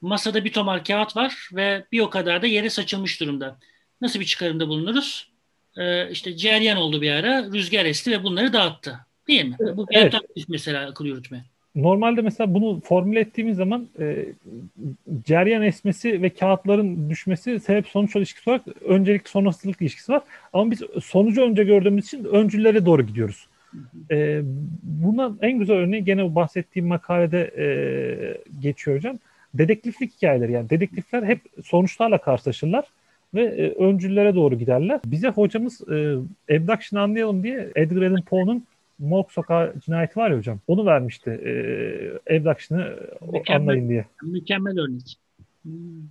[0.01, 3.57] Masada bir tomar kağıt var ve bir o kadar da yere saçılmış durumda.
[4.01, 5.31] Nasıl bir çıkarımda bulunuruz?
[5.77, 8.99] Ee, işte ceryan oldu bir ara, rüzgar esti ve bunları dağıttı.
[9.31, 9.57] Değil mi?
[9.77, 10.15] Bu evet.
[10.49, 11.45] mesela akıl yürütme.
[11.75, 14.27] normalde mesela bunu formüle ettiğimiz zaman e,
[15.25, 20.23] ceryan esmesi ve kağıtların düşmesi sebep sonuç ilişkisi olarak öncelik sonrasılık ilişkisi var.
[20.53, 23.47] Ama biz sonucu önce gördüğümüz için öncüllere doğru gidiyoruz.
[24.11, 24.41] E,
[24.83, 27.67] buna en güzel örneği gene bahsettiğim makalede e,
[28.61, 29.19] geçiyor hocam.
[29.55, 32.85] Dedektiflik hikayeleri yani dedektifler hep sonuçlarla karşılaşırlar
[33.35, 35.01] ve e, öncüllere doğru giderler.
[35.07, 36.17] Bize hocamız e,
[36.57, 38.65] abduction anlayalım diye Edgar Allan Poe'nun
[39.01, 40.61] Morg Sokağı cinayeti var ya hocam.
[40.67, 41.31] Onu vermişti.
[41.31, 42.97] E, abduction'ı
[43.49, 44.05] anlayın diye.
[44.23, 45.17] Mükemmel örnek.
[45.63, 46.03] Hmm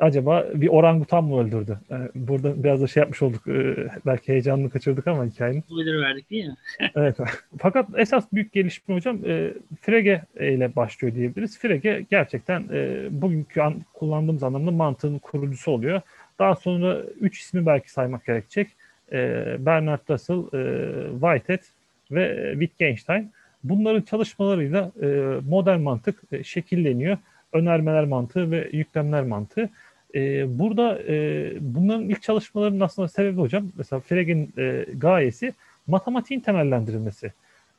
[0.00, 1.78] acaba bir orangutan mı öldürdü?
[1.90, 3.48] Yani burada biraz da şey yapmış olduk.
[3.48, 5.60] E, belki heyecanını kaçırdık ama hikayenin.
[5.60, 6.56] Spoiler verdik değil mi?
[6.94, 7.16] evet.
[7.58, 11.58] Fakat esas büyük gelişme hocam e, Frege ile başlıyor diyebiliriz.
[11.58, 16.00] Frege gerçekten e, bugünkü an, kullandığımız anlamda mantığın kurucusu oluyor.
[16.38, 18.68] Daha sonra üç ismi belki saymak gerekecek.
[19.12, 19.16] E,
[19.58, 21.62] Bernard Russell, e, Whitehead
[22.10, 23.30] ve Wittgenstein.
[23.64, 25.06] Bunların çalışmalarıyla e,
[25.48, 27.18] modern mantık e, şekilleniyor.
[27.52, 29.70] Önermeler mantığı ve yüklemler mantığı.
[30.14, 35.54] E, burada e, bunların ilk çalışmalarının aslında sebebi hocam mesela Frege'nin e, gayesi
[35.86, 37.32] matematiğin temellendirilmesi.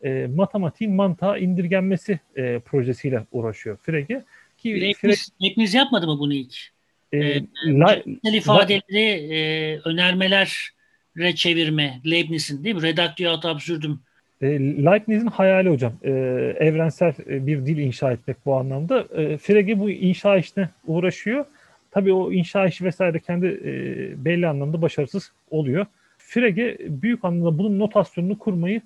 [0.03, 4.23] E, matematiğin mantığa indirgenmesi e, projesiyle uğraşıyor Frege.
[4.57, 6.55] Ki Leibniz, Frege, Leibniz yapmadı mı bunu ilk?
[7.11, 12.81] E, e, la, ifadeleri la, e, önermelere çevirme Leibniz'in değil mi?
[12.81, 14.01] Redaktio ad absurdum.
[14.41, 15.93] E, Leibniz'in hayali hocam.
[16.04, 16.12] E,
[16.60, 19.06] evrensel e, bir dil inşa etmek bu anlamda.
[19.15, 21.45] E, Frege bu inşa işine uğraşıyor
[21.91, 25.86] Tabii o inşa işi vesaire kendi e, belli anlamda başarısız oluyor.
[26.17, 28.82] Frege büyük anlamda bunun notasyonunu kurmayı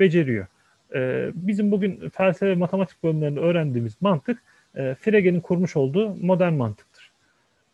[0.00, 0.46] beceriyor.
[0.94, 4.42] E, bizim bugün felsefe ve matematik bölümlerinde öğrendiğimiz mantık
[4.74, 6.95] e, Frege'nin kurmuş olduğu modern mantıktır.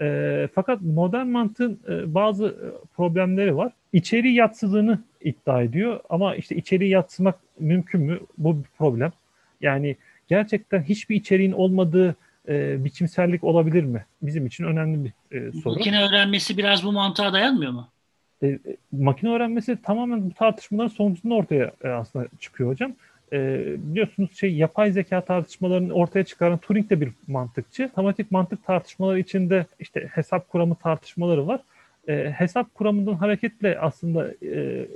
[0.01, 2.57] E, fakat modern mantığın e, bazı
[2.97, 3.73] problemleri var.
[3.93, 8.21] İçeriği yatsıdığını iddia ediyor ama işte içeriği yatsımak mümkün mü?
[8.39, 9.13] Bu bir problem.
[9.61, 9.97] Yani
[10.29, 12.17] gerçekten hiçbir içeriğin olmadığı
[12.49, 14.07] e, biçimsellik olabilir mi?
[14.23, 15.75] Bizim için önemli bir e, soru.
[15.75, 17.89] Makine öğrenmesi biraz bu mantığa dayanmıyor mu?
[18.43, 18.59] E, e,
[18.93, 22.93] makine öğrenmesi tamamen bu tartışmaların sonucunda ortaya e, aslında çıkıyor hocam.
[23.33, 27.83] E, biliyorsunuz şey yapay zeka tartışmalarını ortaya çıkaran Turing de bir mantıkçı.
[27.83, 31.61] Matematik mantık tartışmaları içinde işte hesap kuramı tartışmaları var.
[32.09, 34.87] E, hesap kuramından hareketle aslında e,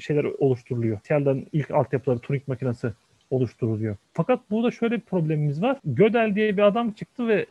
[0.00, 0.98] şeyler oluşturuluyor.
[0.98, 2.92] Tiel'den ilk altyapıları Turing makinesi
[3.30, 3.96] oluşturuluyor.
[4.12, 5.78] Fakat burada şöyle bir problemimiz var.
[5.84, 7.46] Gödel diye bir adam çıktı ve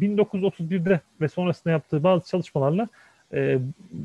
[0.00, 2.88] 1931'de e, ve sonrasında yaptığı bazı çalışmalarla
[3.34, 3.58] e,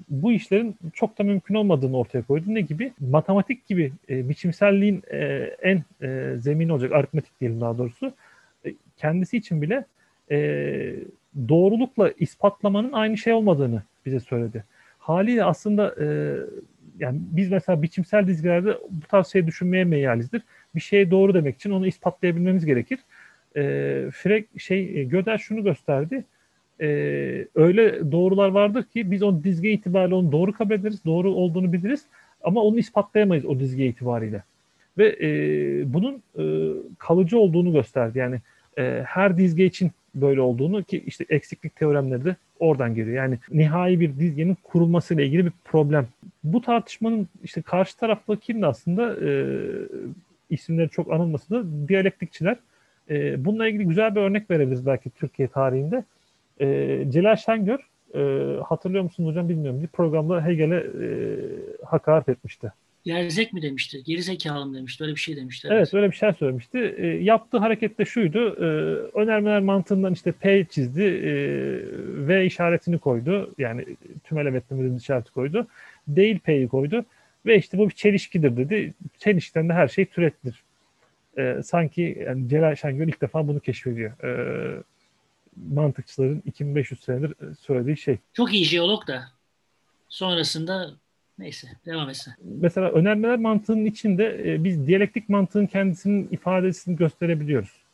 [0.09, 2.45] bu işlerin çok da mümkün olmadığını ortaya koydu.
[2.47, 2.93] Ne gibi?
[2.99, 5.03] Matematik gibi e, biçimselliğin
[5.61, 5.83] en
[6.37, 8.13] zemin olacak, aritmetik diyelim daha doğrusu,
[8.97, 9.85] kendisi için bile
[11.49, 14.63] doğrulukla ispatlamanın aynı şey olmadığını bize söyledi.
[14.99, 15.95] Haliyle aslında
[16.99, 20.41] yani biz mesela biçimsel dizgilerde bu tarz şey düşünmeye meyalizdir
[20.75, 22.99] bir şey doğru demek için onu ispatlayabilmemiz gerekir.
[23.55, 23.61] E,
[24.13, 26.23] Frek şey e, Gödel şunu gösterdi.
[26.81, 26.87] E,
[27.55, 32.05] öyle doğrular vardır ki biz o dizge itibariyle onu doğru kabul ederiz, doğru olduğunu biliriz
[32.43, 34.43] ama onu ispatlayamayız o dizge itibariyle.
[34.97, 35.29] Ve e,
[35.93, 36.43] bunun e,
[36.97, 38.19] kalıcı olduğunu gösterdi.
[38.19, 38.39] Yani
[38.77, 43.17] e, her dizge için böyle olduğunu ki işte eksiklik teoremleri de oradan geliyor.
[43.17, 46.07] Yani nihai bir dizgenin kurulmasıyla ilgili bir problem.
[46.43, 49.29] Bu tartışmanın işte karşı taraftaki de aslında e,
[50.49, 52.57] isimleri çok anılmasa da diyalektikçiler.
[53.09, 56.03] E, bununla ilgili güzel bir örnek verebiliriz belki Türkiye tarihinde.
[56.61, 56.67] E,
[57.09, 57.79] Celal Şengör,
[58.15, 58.21] e,
[58.63, 59.81] hatırlıyor musunuz hocam bilmiyorum.
[59.83, 61.07] Bir programda Hegel'e e,
[61.85, 62.71] hakaret etmişti.
[63.05, 64.03] Gerizek mi demişti?
[64.03, 65.03] Gerizekalı mı demişti?
[65.03, 65.67] Öyle bir şey demişti.
[65.71, 66.95] Evet, evet öyle bir şey söylemişti.
[66.97, 68.55] E, yaptığı hareket de şuydu.
[68.59, 68.65] E,
[69.19, 71.03] önermeler mantığından işte P çizdi.
[71.03, 71.31] E,
[72.27, 73.53] v işaretini koydu.
[73.57, 73.85] Yani
[74.23, 75.67] tümel evetlemeden işareti koydu.
[76.07, 77.05] Değil P'yi koydu.
[77.45, 78.93] Ve işte bu bir çelişkidir dedi.
[79.17, 80.63] Çelişkiden de her şey türetilir.
[81.37, 84.11] Ee, sanki yani Celal Şengör ilk defa bunu keşfediyor.
[84.23, 84.83] Ee,
[85.73, 88.17] mantıkçıların 2500 senedir söylediği şey.
[88.33, 89.23] Çok iyi jeolog da
[90.09, 90.91] sonrasında
[91.39, 92.33] neyse devam etsin.
[92.43, 97.85] Mesela önermeler mantığının içinde e, biz diyalektik mantığın kendisinin ifadesini gösterebiliyoruz.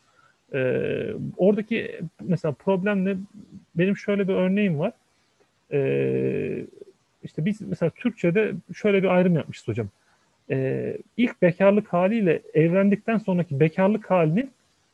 [0.54, 3.18] Ee, oradaki mesela problemle
[3.76, 4.92] benim şöyle bir örneğim var.
[5.72, 6.66] Ee,
[7.24, 9.88] işte biz mesela Türkçe'de şöyle bir ayrım yapmışız hocam.
[10.50, 14.50] Ee, ilk bekarlık haliyle evlendikten sonraki bekarlık halini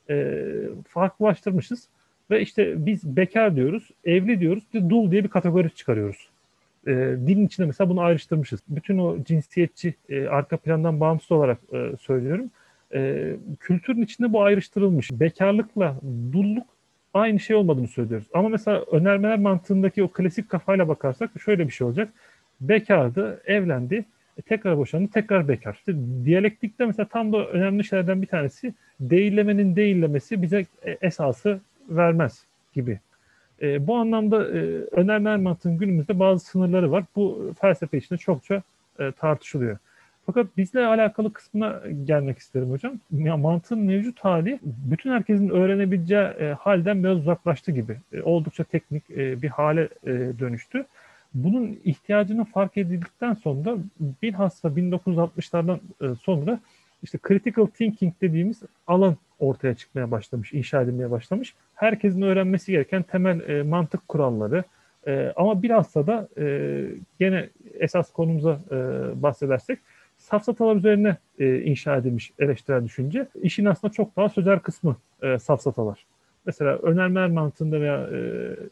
[0.09, 0.43] e,
[0.87, 1.87] farklılaştırmışız.
[2.31, 6.29] Ve işte biz bekar diyoruz, evli diyoruz, bir dul diye bir kategori çıkarıyoruz.
[6.87, 6.91] E,
[7.27, 8.59] dilin içinde mesela bunu ayrıştırmışız.
[8.69, 12.49] Bütün o cinsiyetçi e, arka plandan bağımsız olarak e, söylüyorum.
[12.93, 15.11] E, kültürün içinde bu ayrıştırılmış.
[15.11, 15.95] Bekarlıkla
[16.33, 16.67] dulluk
[17.13, 18.27] aynı şey olmadığını söylüyoruz.
[18.33, 22.09] Ama mesela önermeler mantığındaki o klasik kafayla bakarsak şöyle bir şey olacak.
[22.61, 24.05] Bekardı, evlendi,
[24.37, 25.73] e, tekrar boşandı, tekrar bekar.
[25.73, 25.93] İşte
[26.25, 31.59] diyalektikte mesela tam da önemli şeylerden bir tanesi değillemenin değillemesi bize e, esası
[31.89, 32.99] vermez gibi.
[33.61, 34.59] E, bu anlamda e,
[34.91, 37.03] önerme mantığın günümüzde bazı sınırları var.
[37.15, 38.61] Bu felsefe içinde çokça
[38.99, 39.77] e, tartışılıyor.
[40.25, 42.93] Fakat bizle alakalı kısmına gelmek isterim hocam.
[43.11, 47.97] Ya mantığın mevcut hali bütün herkesin öğrenebileceği e, halden biraz uzaklaştı gibi.
[48.13, 50.85] E, oldukça teknik e, bir hale e, dönüştü.
[51.33, 56.59] Bunun ihtiyacının fark edildikten sonra bilhassa 1960'lardan e, sonra
[57.03, 61.55] işte critical thinking dediğimiz alan ortaya çıkmaya başlamış, inşa edilmeye başlamış.
[61.73, 64.63] Herkesin öğrenmesi gereken temel e, mantık kuralları
[65.07, 66.85] e, ama bilhassa da e,
[67.19, 68.75] gene esas konumuza e,
[69.21, 69.79] bahsedersek
[70.17, 73.27] safsatalar üzerine e, inşa edilmiş eleştirel düşünce.
[73.41, 76.05] İşin aslında çok daha sözel kısmı e, safsatalar.
[76.45, 78.19] Mesela önermeler mantığında veya e,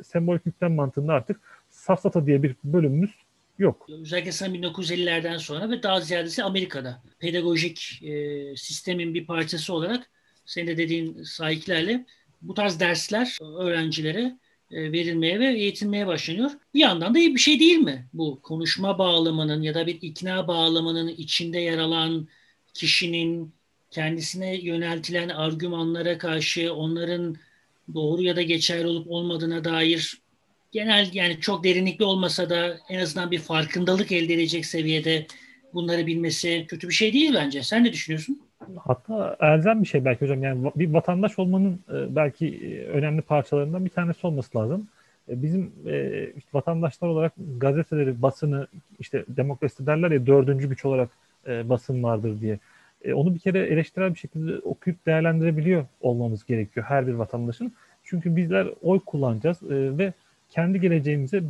[0.03, 3.24] sembolik yüklem mantığında artık safsata diye bir bölümümüz
[3.59, 3.87] yok.
[3.89, 10.09] Özellikle sanırım 1950'lerden sonra ve daha ziyadesi Amerika'da pedagojik e, sistemin bir parçası olarak
[10.45, 12.05] senin de dediğin sahiplerle
[12.41, 14.37] bu tarz dersler öğrencilere
[14.71, 16.51] e, verilmeye ve eğitilmeye başlanıyor.
[16.73, 18.07] Bir yandan da iyi bir şey değil mi?
[18.13, 22.27] Bu konuşma bağlamının ya da bir ikna bağlamının içinde yer alan
[22.73, 23.53] kişinin
[23.91, 27.35] kendisine yöneltilen argümanlara karşı onların
[27.93, 30.21] doğru ya da geçerli olup olmadığına dair
[30.75, 35.25] genel yani çok derinlikli olmasa da en azından bir farkındalık elde edecek seviyede
[35.73, 37.63] bunları bilmesi kötü bir şey değil bence.
[37.63, 38.41] Sen ne düşünüyorsun?
[38.77, 40.43] Hatta elzem bir şey belki hocam.
[40.43, 44.87] Yani bir vatandaş olmanın e, belki e, önemli parçalarından bir tanesi olması lazım.
[45.29, 45.71] E, bizim
[46.37, 48.67] işte vatandaşlar olarak gazeteleri, basını,
[48.99, 51.09] işte demokrasi derler ya dördüncü güç olarak
[51.47, 52.59] basın vardır diye.
[53.13, 57.73] Onu bir kere eleştirel bir şekilde okuyup değerlendirebiliyor olmamız gerekiyor her bir vatandaşın.
[58.03, 60.13] Çünkü bizler oy kullanacağız ve
[60.55, 61.43] kendi geleceğimize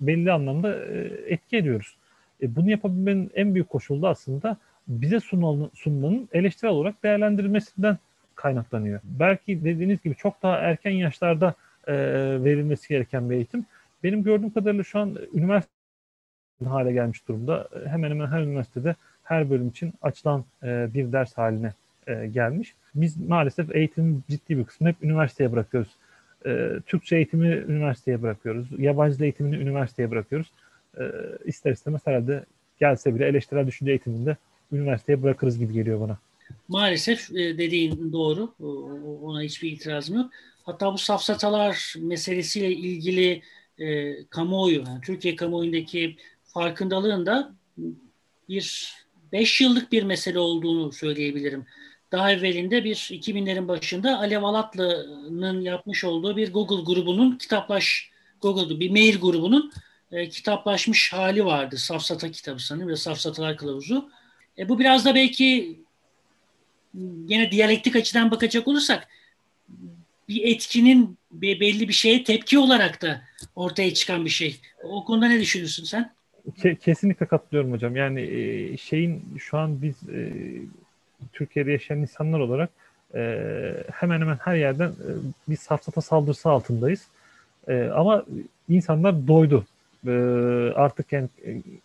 [0.00, 0.84] belli anlamda
[1.26, 1.96] etki ediyoruz.
[2.42, 4.56] Bunu yapabilmenin en büyük koşulu da aslında
[4.88, 7.98] bize sunulan, sunulanın eleştirel olarak değerlendirilmesinden
[8.34, 9.00] kaynaklanıyor.
[9.04, 11.54] Belki dediğiniz gibi çok daha erken yaşlarda
[11.86, 11.94] e,
[12.44, 13.66] verilmesi gereken bir eğitim.
[14.04, 15.72] Benim gördüğüm kadarıyla şu an üniversite
[16.64, 17.68] hale gelmiş durumda.
[17.86, 21.72] Hemen hemen her üniversitede her bölüm için açılan e, bir ders haline
[22.06, 22.74] e, gelmiş.
[22.94, 25.90] Biz maalesef eğitimin ciddi bir kısmını hep üniversiteye bırakıyoruz.
[26.46, 28.68] E, Türkçe eğitimi üniversiteye bırakıyoruz.
[28.78, 30.50] Yabancı eğitimini üniversiteye bırakıyoruz.
[31.00, 31.02] E,
[31.44, 32.44] ister istemez herhalde
[32.80, 34.36] gelse bile eleştirel düşünce eğitiminde
[34.72, 36.18] üniversiteye bırakırız gibi geliyor bana.
[36.68, 38.54] Maalesef e, dediğin doğru.
[39.22, 40.30] Ona hiçbir itirazım yok.
[40.62, 43.42] Hatta bu safsatalar meselesiyle ilgili
[43.78, 47.52] e, kamuoyu, yani Türkiye kamuoyundaki farkındalığın da
[48.48, 48.94] bir
[49.32, 51.66] 5 yıllık bir mesele olduğunu söyleyebilirim.
[52.12, 58.90] Daha evvelinde bir 2000'lerin başında Alev Alatlı'nın yapmış olduğu bir Google grubunun kitaplaş Google bir
[58.90, 59.72] mail grubunun
[60.12, 61.76] e, kitaplaşmış hali vardı.
[61.76, 64.10] Safsata kitabı sanırım ve Safsatalar Kılavuzu.
[64.58, 65.78] E, bu biraz da belki
[67.28, 69.08] yine diyalektik açıdan bakacak olursak
[70.28, 73.22] bir etkinin belli bir şeye tepki olarak da
[73.56, 74.56] ortaya çıkan bir şey.
[74.82, 76.12] O konuda ne düşünüyorsun sen?
[76.80, 77.96] Kesinlikle katılıyorum hocam.
[77.96, 80.32] Yani e, şeyin şu an biz e,
[81.32, 82.70] Türkiye'de yaşayan insanlar olarak
[83.14, 84.92] e, hemen hemen her yerden
[85.48, 87.06] bir safsata saldırısı altındayız.
[87.94, 88.24] Ama
[88.68, 89.64] insanlar doydu.
[90.76, 91.28] Artık yani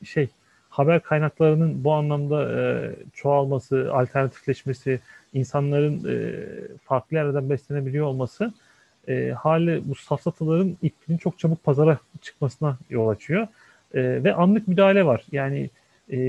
[0.03, 0.27] şey
[0.69, 4.99] haber kaynaklarının bu anlamda e, çoğalması, alternatifleşmesi,
[5.33, 6.35] insanların e,
[6.83, 8.53] farklı yerlerden beslenebiliyor olması
[9.07, 13.47] e, hali bu safsataların ipinin çok çabuk pazara çıkmasına yol açıyor.
[13.93, 15.23] E, ve anlık müdahale var.
[15.31, 15.69] Yani
[16.11, 16.19] e,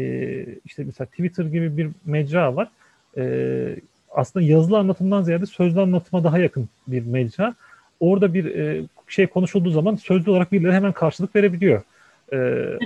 [0.65, 2.69] işte mesela Twitter gibi bir mecra var.
[3.17, 3.77] E,
[4.11, 7.55] aslında yazılı anlatımdan ziyade sözlü anlatıma daha yakın bir mecra.
[8.01, 11.83] Orada bir e, şey konuşulduğu zaman sözlü olarak birileri hemen karşılık verebiliyor.
[12.33, 12.37] Ee,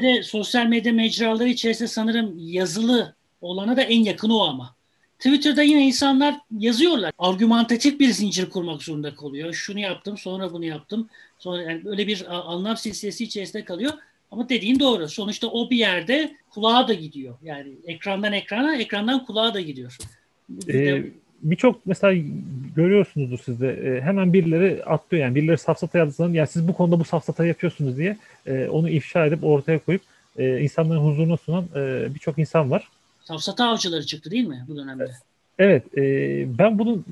[0.03, 4.74] de sosyal medya mecraları içerisinde sanırım yazılı olana da en yakın o ama.
[5.18, 7.12] Twitter'da yine insanlar yazıyorlar.
[7.18, 9.53] Argümantatif bir zincir kurmak zorunda kalıyor.
[9.53, 11.09] Şunu yaptım, sonra bunu yaptım.
[11.39, 13.93] Sonra yani öyle bir anlam silsilesi içerisinde kalıyor.
[14.31, 15.09] Ama dediğin doğru.
[15.09, 17.39] Sonuçta o bir yerde kulağa da gidiyor.
[17.43, 19.99] Yani ekrandan ekrana, ekrandan kulağa da gidiyor.
[20.68, 21.05] Ee,
[21.42, 22.22] birçok mesela
[22.76, 27.01] görüyorsunuzdur siz de e, hemen birileri atlıyor yani birileri safsata yazdığı yani siz bu konuda
[27.01, 30.03] bu safsata yapıyorsunuz diye e, onu ifşa edip ortaya koyup
[30.38, 32.88] e, insanların huzuruna sunan e, birçok insan var.
[33.24, 35.11] Safsata avcıları çıktı değil mi bu dönemde?
[35.59, 36.03] Evet, e,
[36.59, 37.05] ben bunun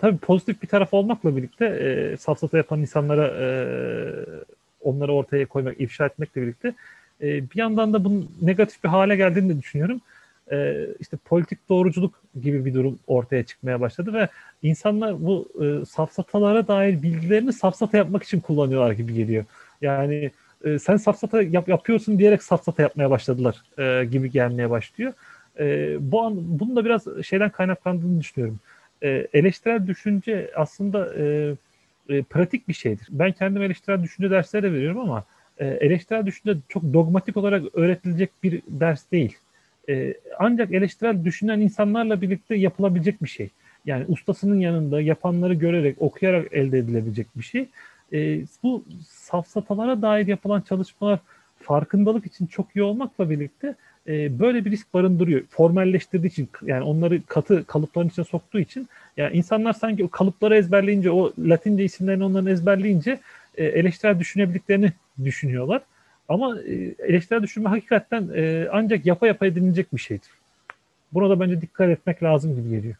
[0.00, 3.46] tabii pozitif bir taraf olmakla birlikte e, safsata yapan insanlara e,
[4.82, 6.74] onları ortaya koymak, ifşa etmekle birlikte
[7.22, 10.00] e, bir yandan da bunun negatif bir hale geldiğini de düşünüyorum
[10.52, 14.28] e, işte politik doğruculuk gibi bir durum ortaya çıkmaya başladı ve
[14.62, 19.44] insanlar bu e, safsatalara dair bilgilerini safsata yapmak için kullanıyorlar gibi geliyor.
[19.82, 20.30] Yani
[20.64, 25.12] e, sen safsata yap, yapıyorsun diyerek safsata yapmaya başladılar e, gibi gelmeye başlıyor.
[25.58, 28.58] E, bu an bunun da biraz şeyden kaynaklandığını düşünüyorum.
[29.02, 31.54] E, eleştirel düşünce aslında e,
[32.08, 33.08] e, pratik bir şeydir.
[33.10, 35.24] Ben kendim eleştirel düşünce dersleri de veriyorum ama
[35.58, 39.36] e, eleştirel düşünce çok dogmatik olarak öğretilecek bir ders değil.
[39.90, 43.50] E, ancak eleştirel düşünen insanlarla birlikte yapılabilecek bir şey.
[43.86, 47.68] Yani ustasının yanında yapanları görerek, okuyarak elde edilebilecek bir şey.
[48.12, 51.18] E, bu safsatalara dair yapılan çalışmalar
[51.62, 53.74] farkındalık için çok iyi olmakla birlikte
[54.08, 55.42] e, böyle bir risk barındırıyor.
[55.48, 61.10] Formalleştirdiği için yani onları katı kalıpların içine soktuğu için yani insanlar sanki o kalıpları ezberleyince
[61.10, 63.20] o Latince isimlerini onların ezberleyince
[63.58, 64.92] eleştirel düşünebildiklerini
[65.24, 65.82] düşünüyorlar.
[66.30, 70.28] Ama e, eleştirel düşünme hakikaten e, ancak yapa yapa edinilecek bir şeydir.
[71.12, 72.94] Buna da bence dikkat etmek lazım gibi geliyor.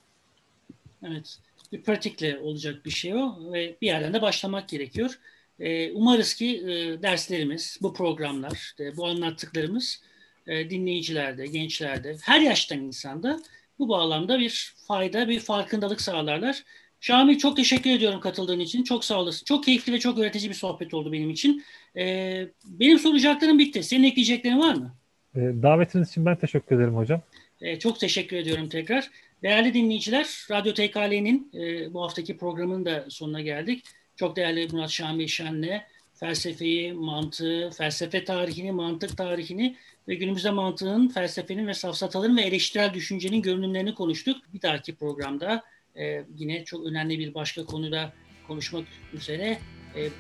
[1.07, 1.39] Evet.
[1.73, 5.19] Bir pratikle olacak bir şey o ve bir yerden de başlamak gerekiyor.
[5.61, 6.63] E, umarız ki
[7.03, 10.03] derslerimiz, bu programlar, bu anlattıklarımız
[10.47, 13.41] dinleyicilerde, gençlerde, her yaştan insanda
[13.79, 16.65] bu bağlamda bir fayda, bir farkındalık sağlarlar.
[17.01, 18.85] Şamil çok teşekkür ediyorum katıldığın için.
[18.85, 19.45] Çok sağ olasın.
[19.45, 21.65] Çok keyifli ve çok öğretici bir sohbet oldu benim için.
[21.97, 23.83] Ee, benim soracaklarım bitti.
[23.83, 24.95] Senin ekleyeceklerin var mı?
[25.37, 27.23] Ee, davetiniz için ben teşekkür ederim hocam.
[27.61, 29.11] Ee, çok teşekkür ediyorum tekrar.
[29.43, 33.85] Değerli dinleyiciler, Radyo TKL'nin e, bu haftaki programının da sonuna geldik.
[34.17, 35.83] Çok değerli Murat Şamil Şen'le
[36.15, 39.77] felsefeyi, mantığı, felsefe tarihini, mantık tarihini
[40.09, 44.37] ve günümüzde mantığın, felsefenin ve safsataların ve eleştirel düşüncenin görünümlerini konuştuk.
[44.55, 45.63] Bir dahaki programda
[45.97, 48.13] e, yine çok önemli bir başka konuda
[48.47, 48.85] konuşmak
[49.15, 49.59] üzere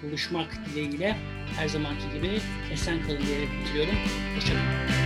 [0.03, 1.17] buluşmak dileğiyle
[1.57, 2.41] her zamanki gibi
[2.73, 3.95] esen kalın diyerek bitiriyorum.
[4.37, 5.00] Hoşçakalın.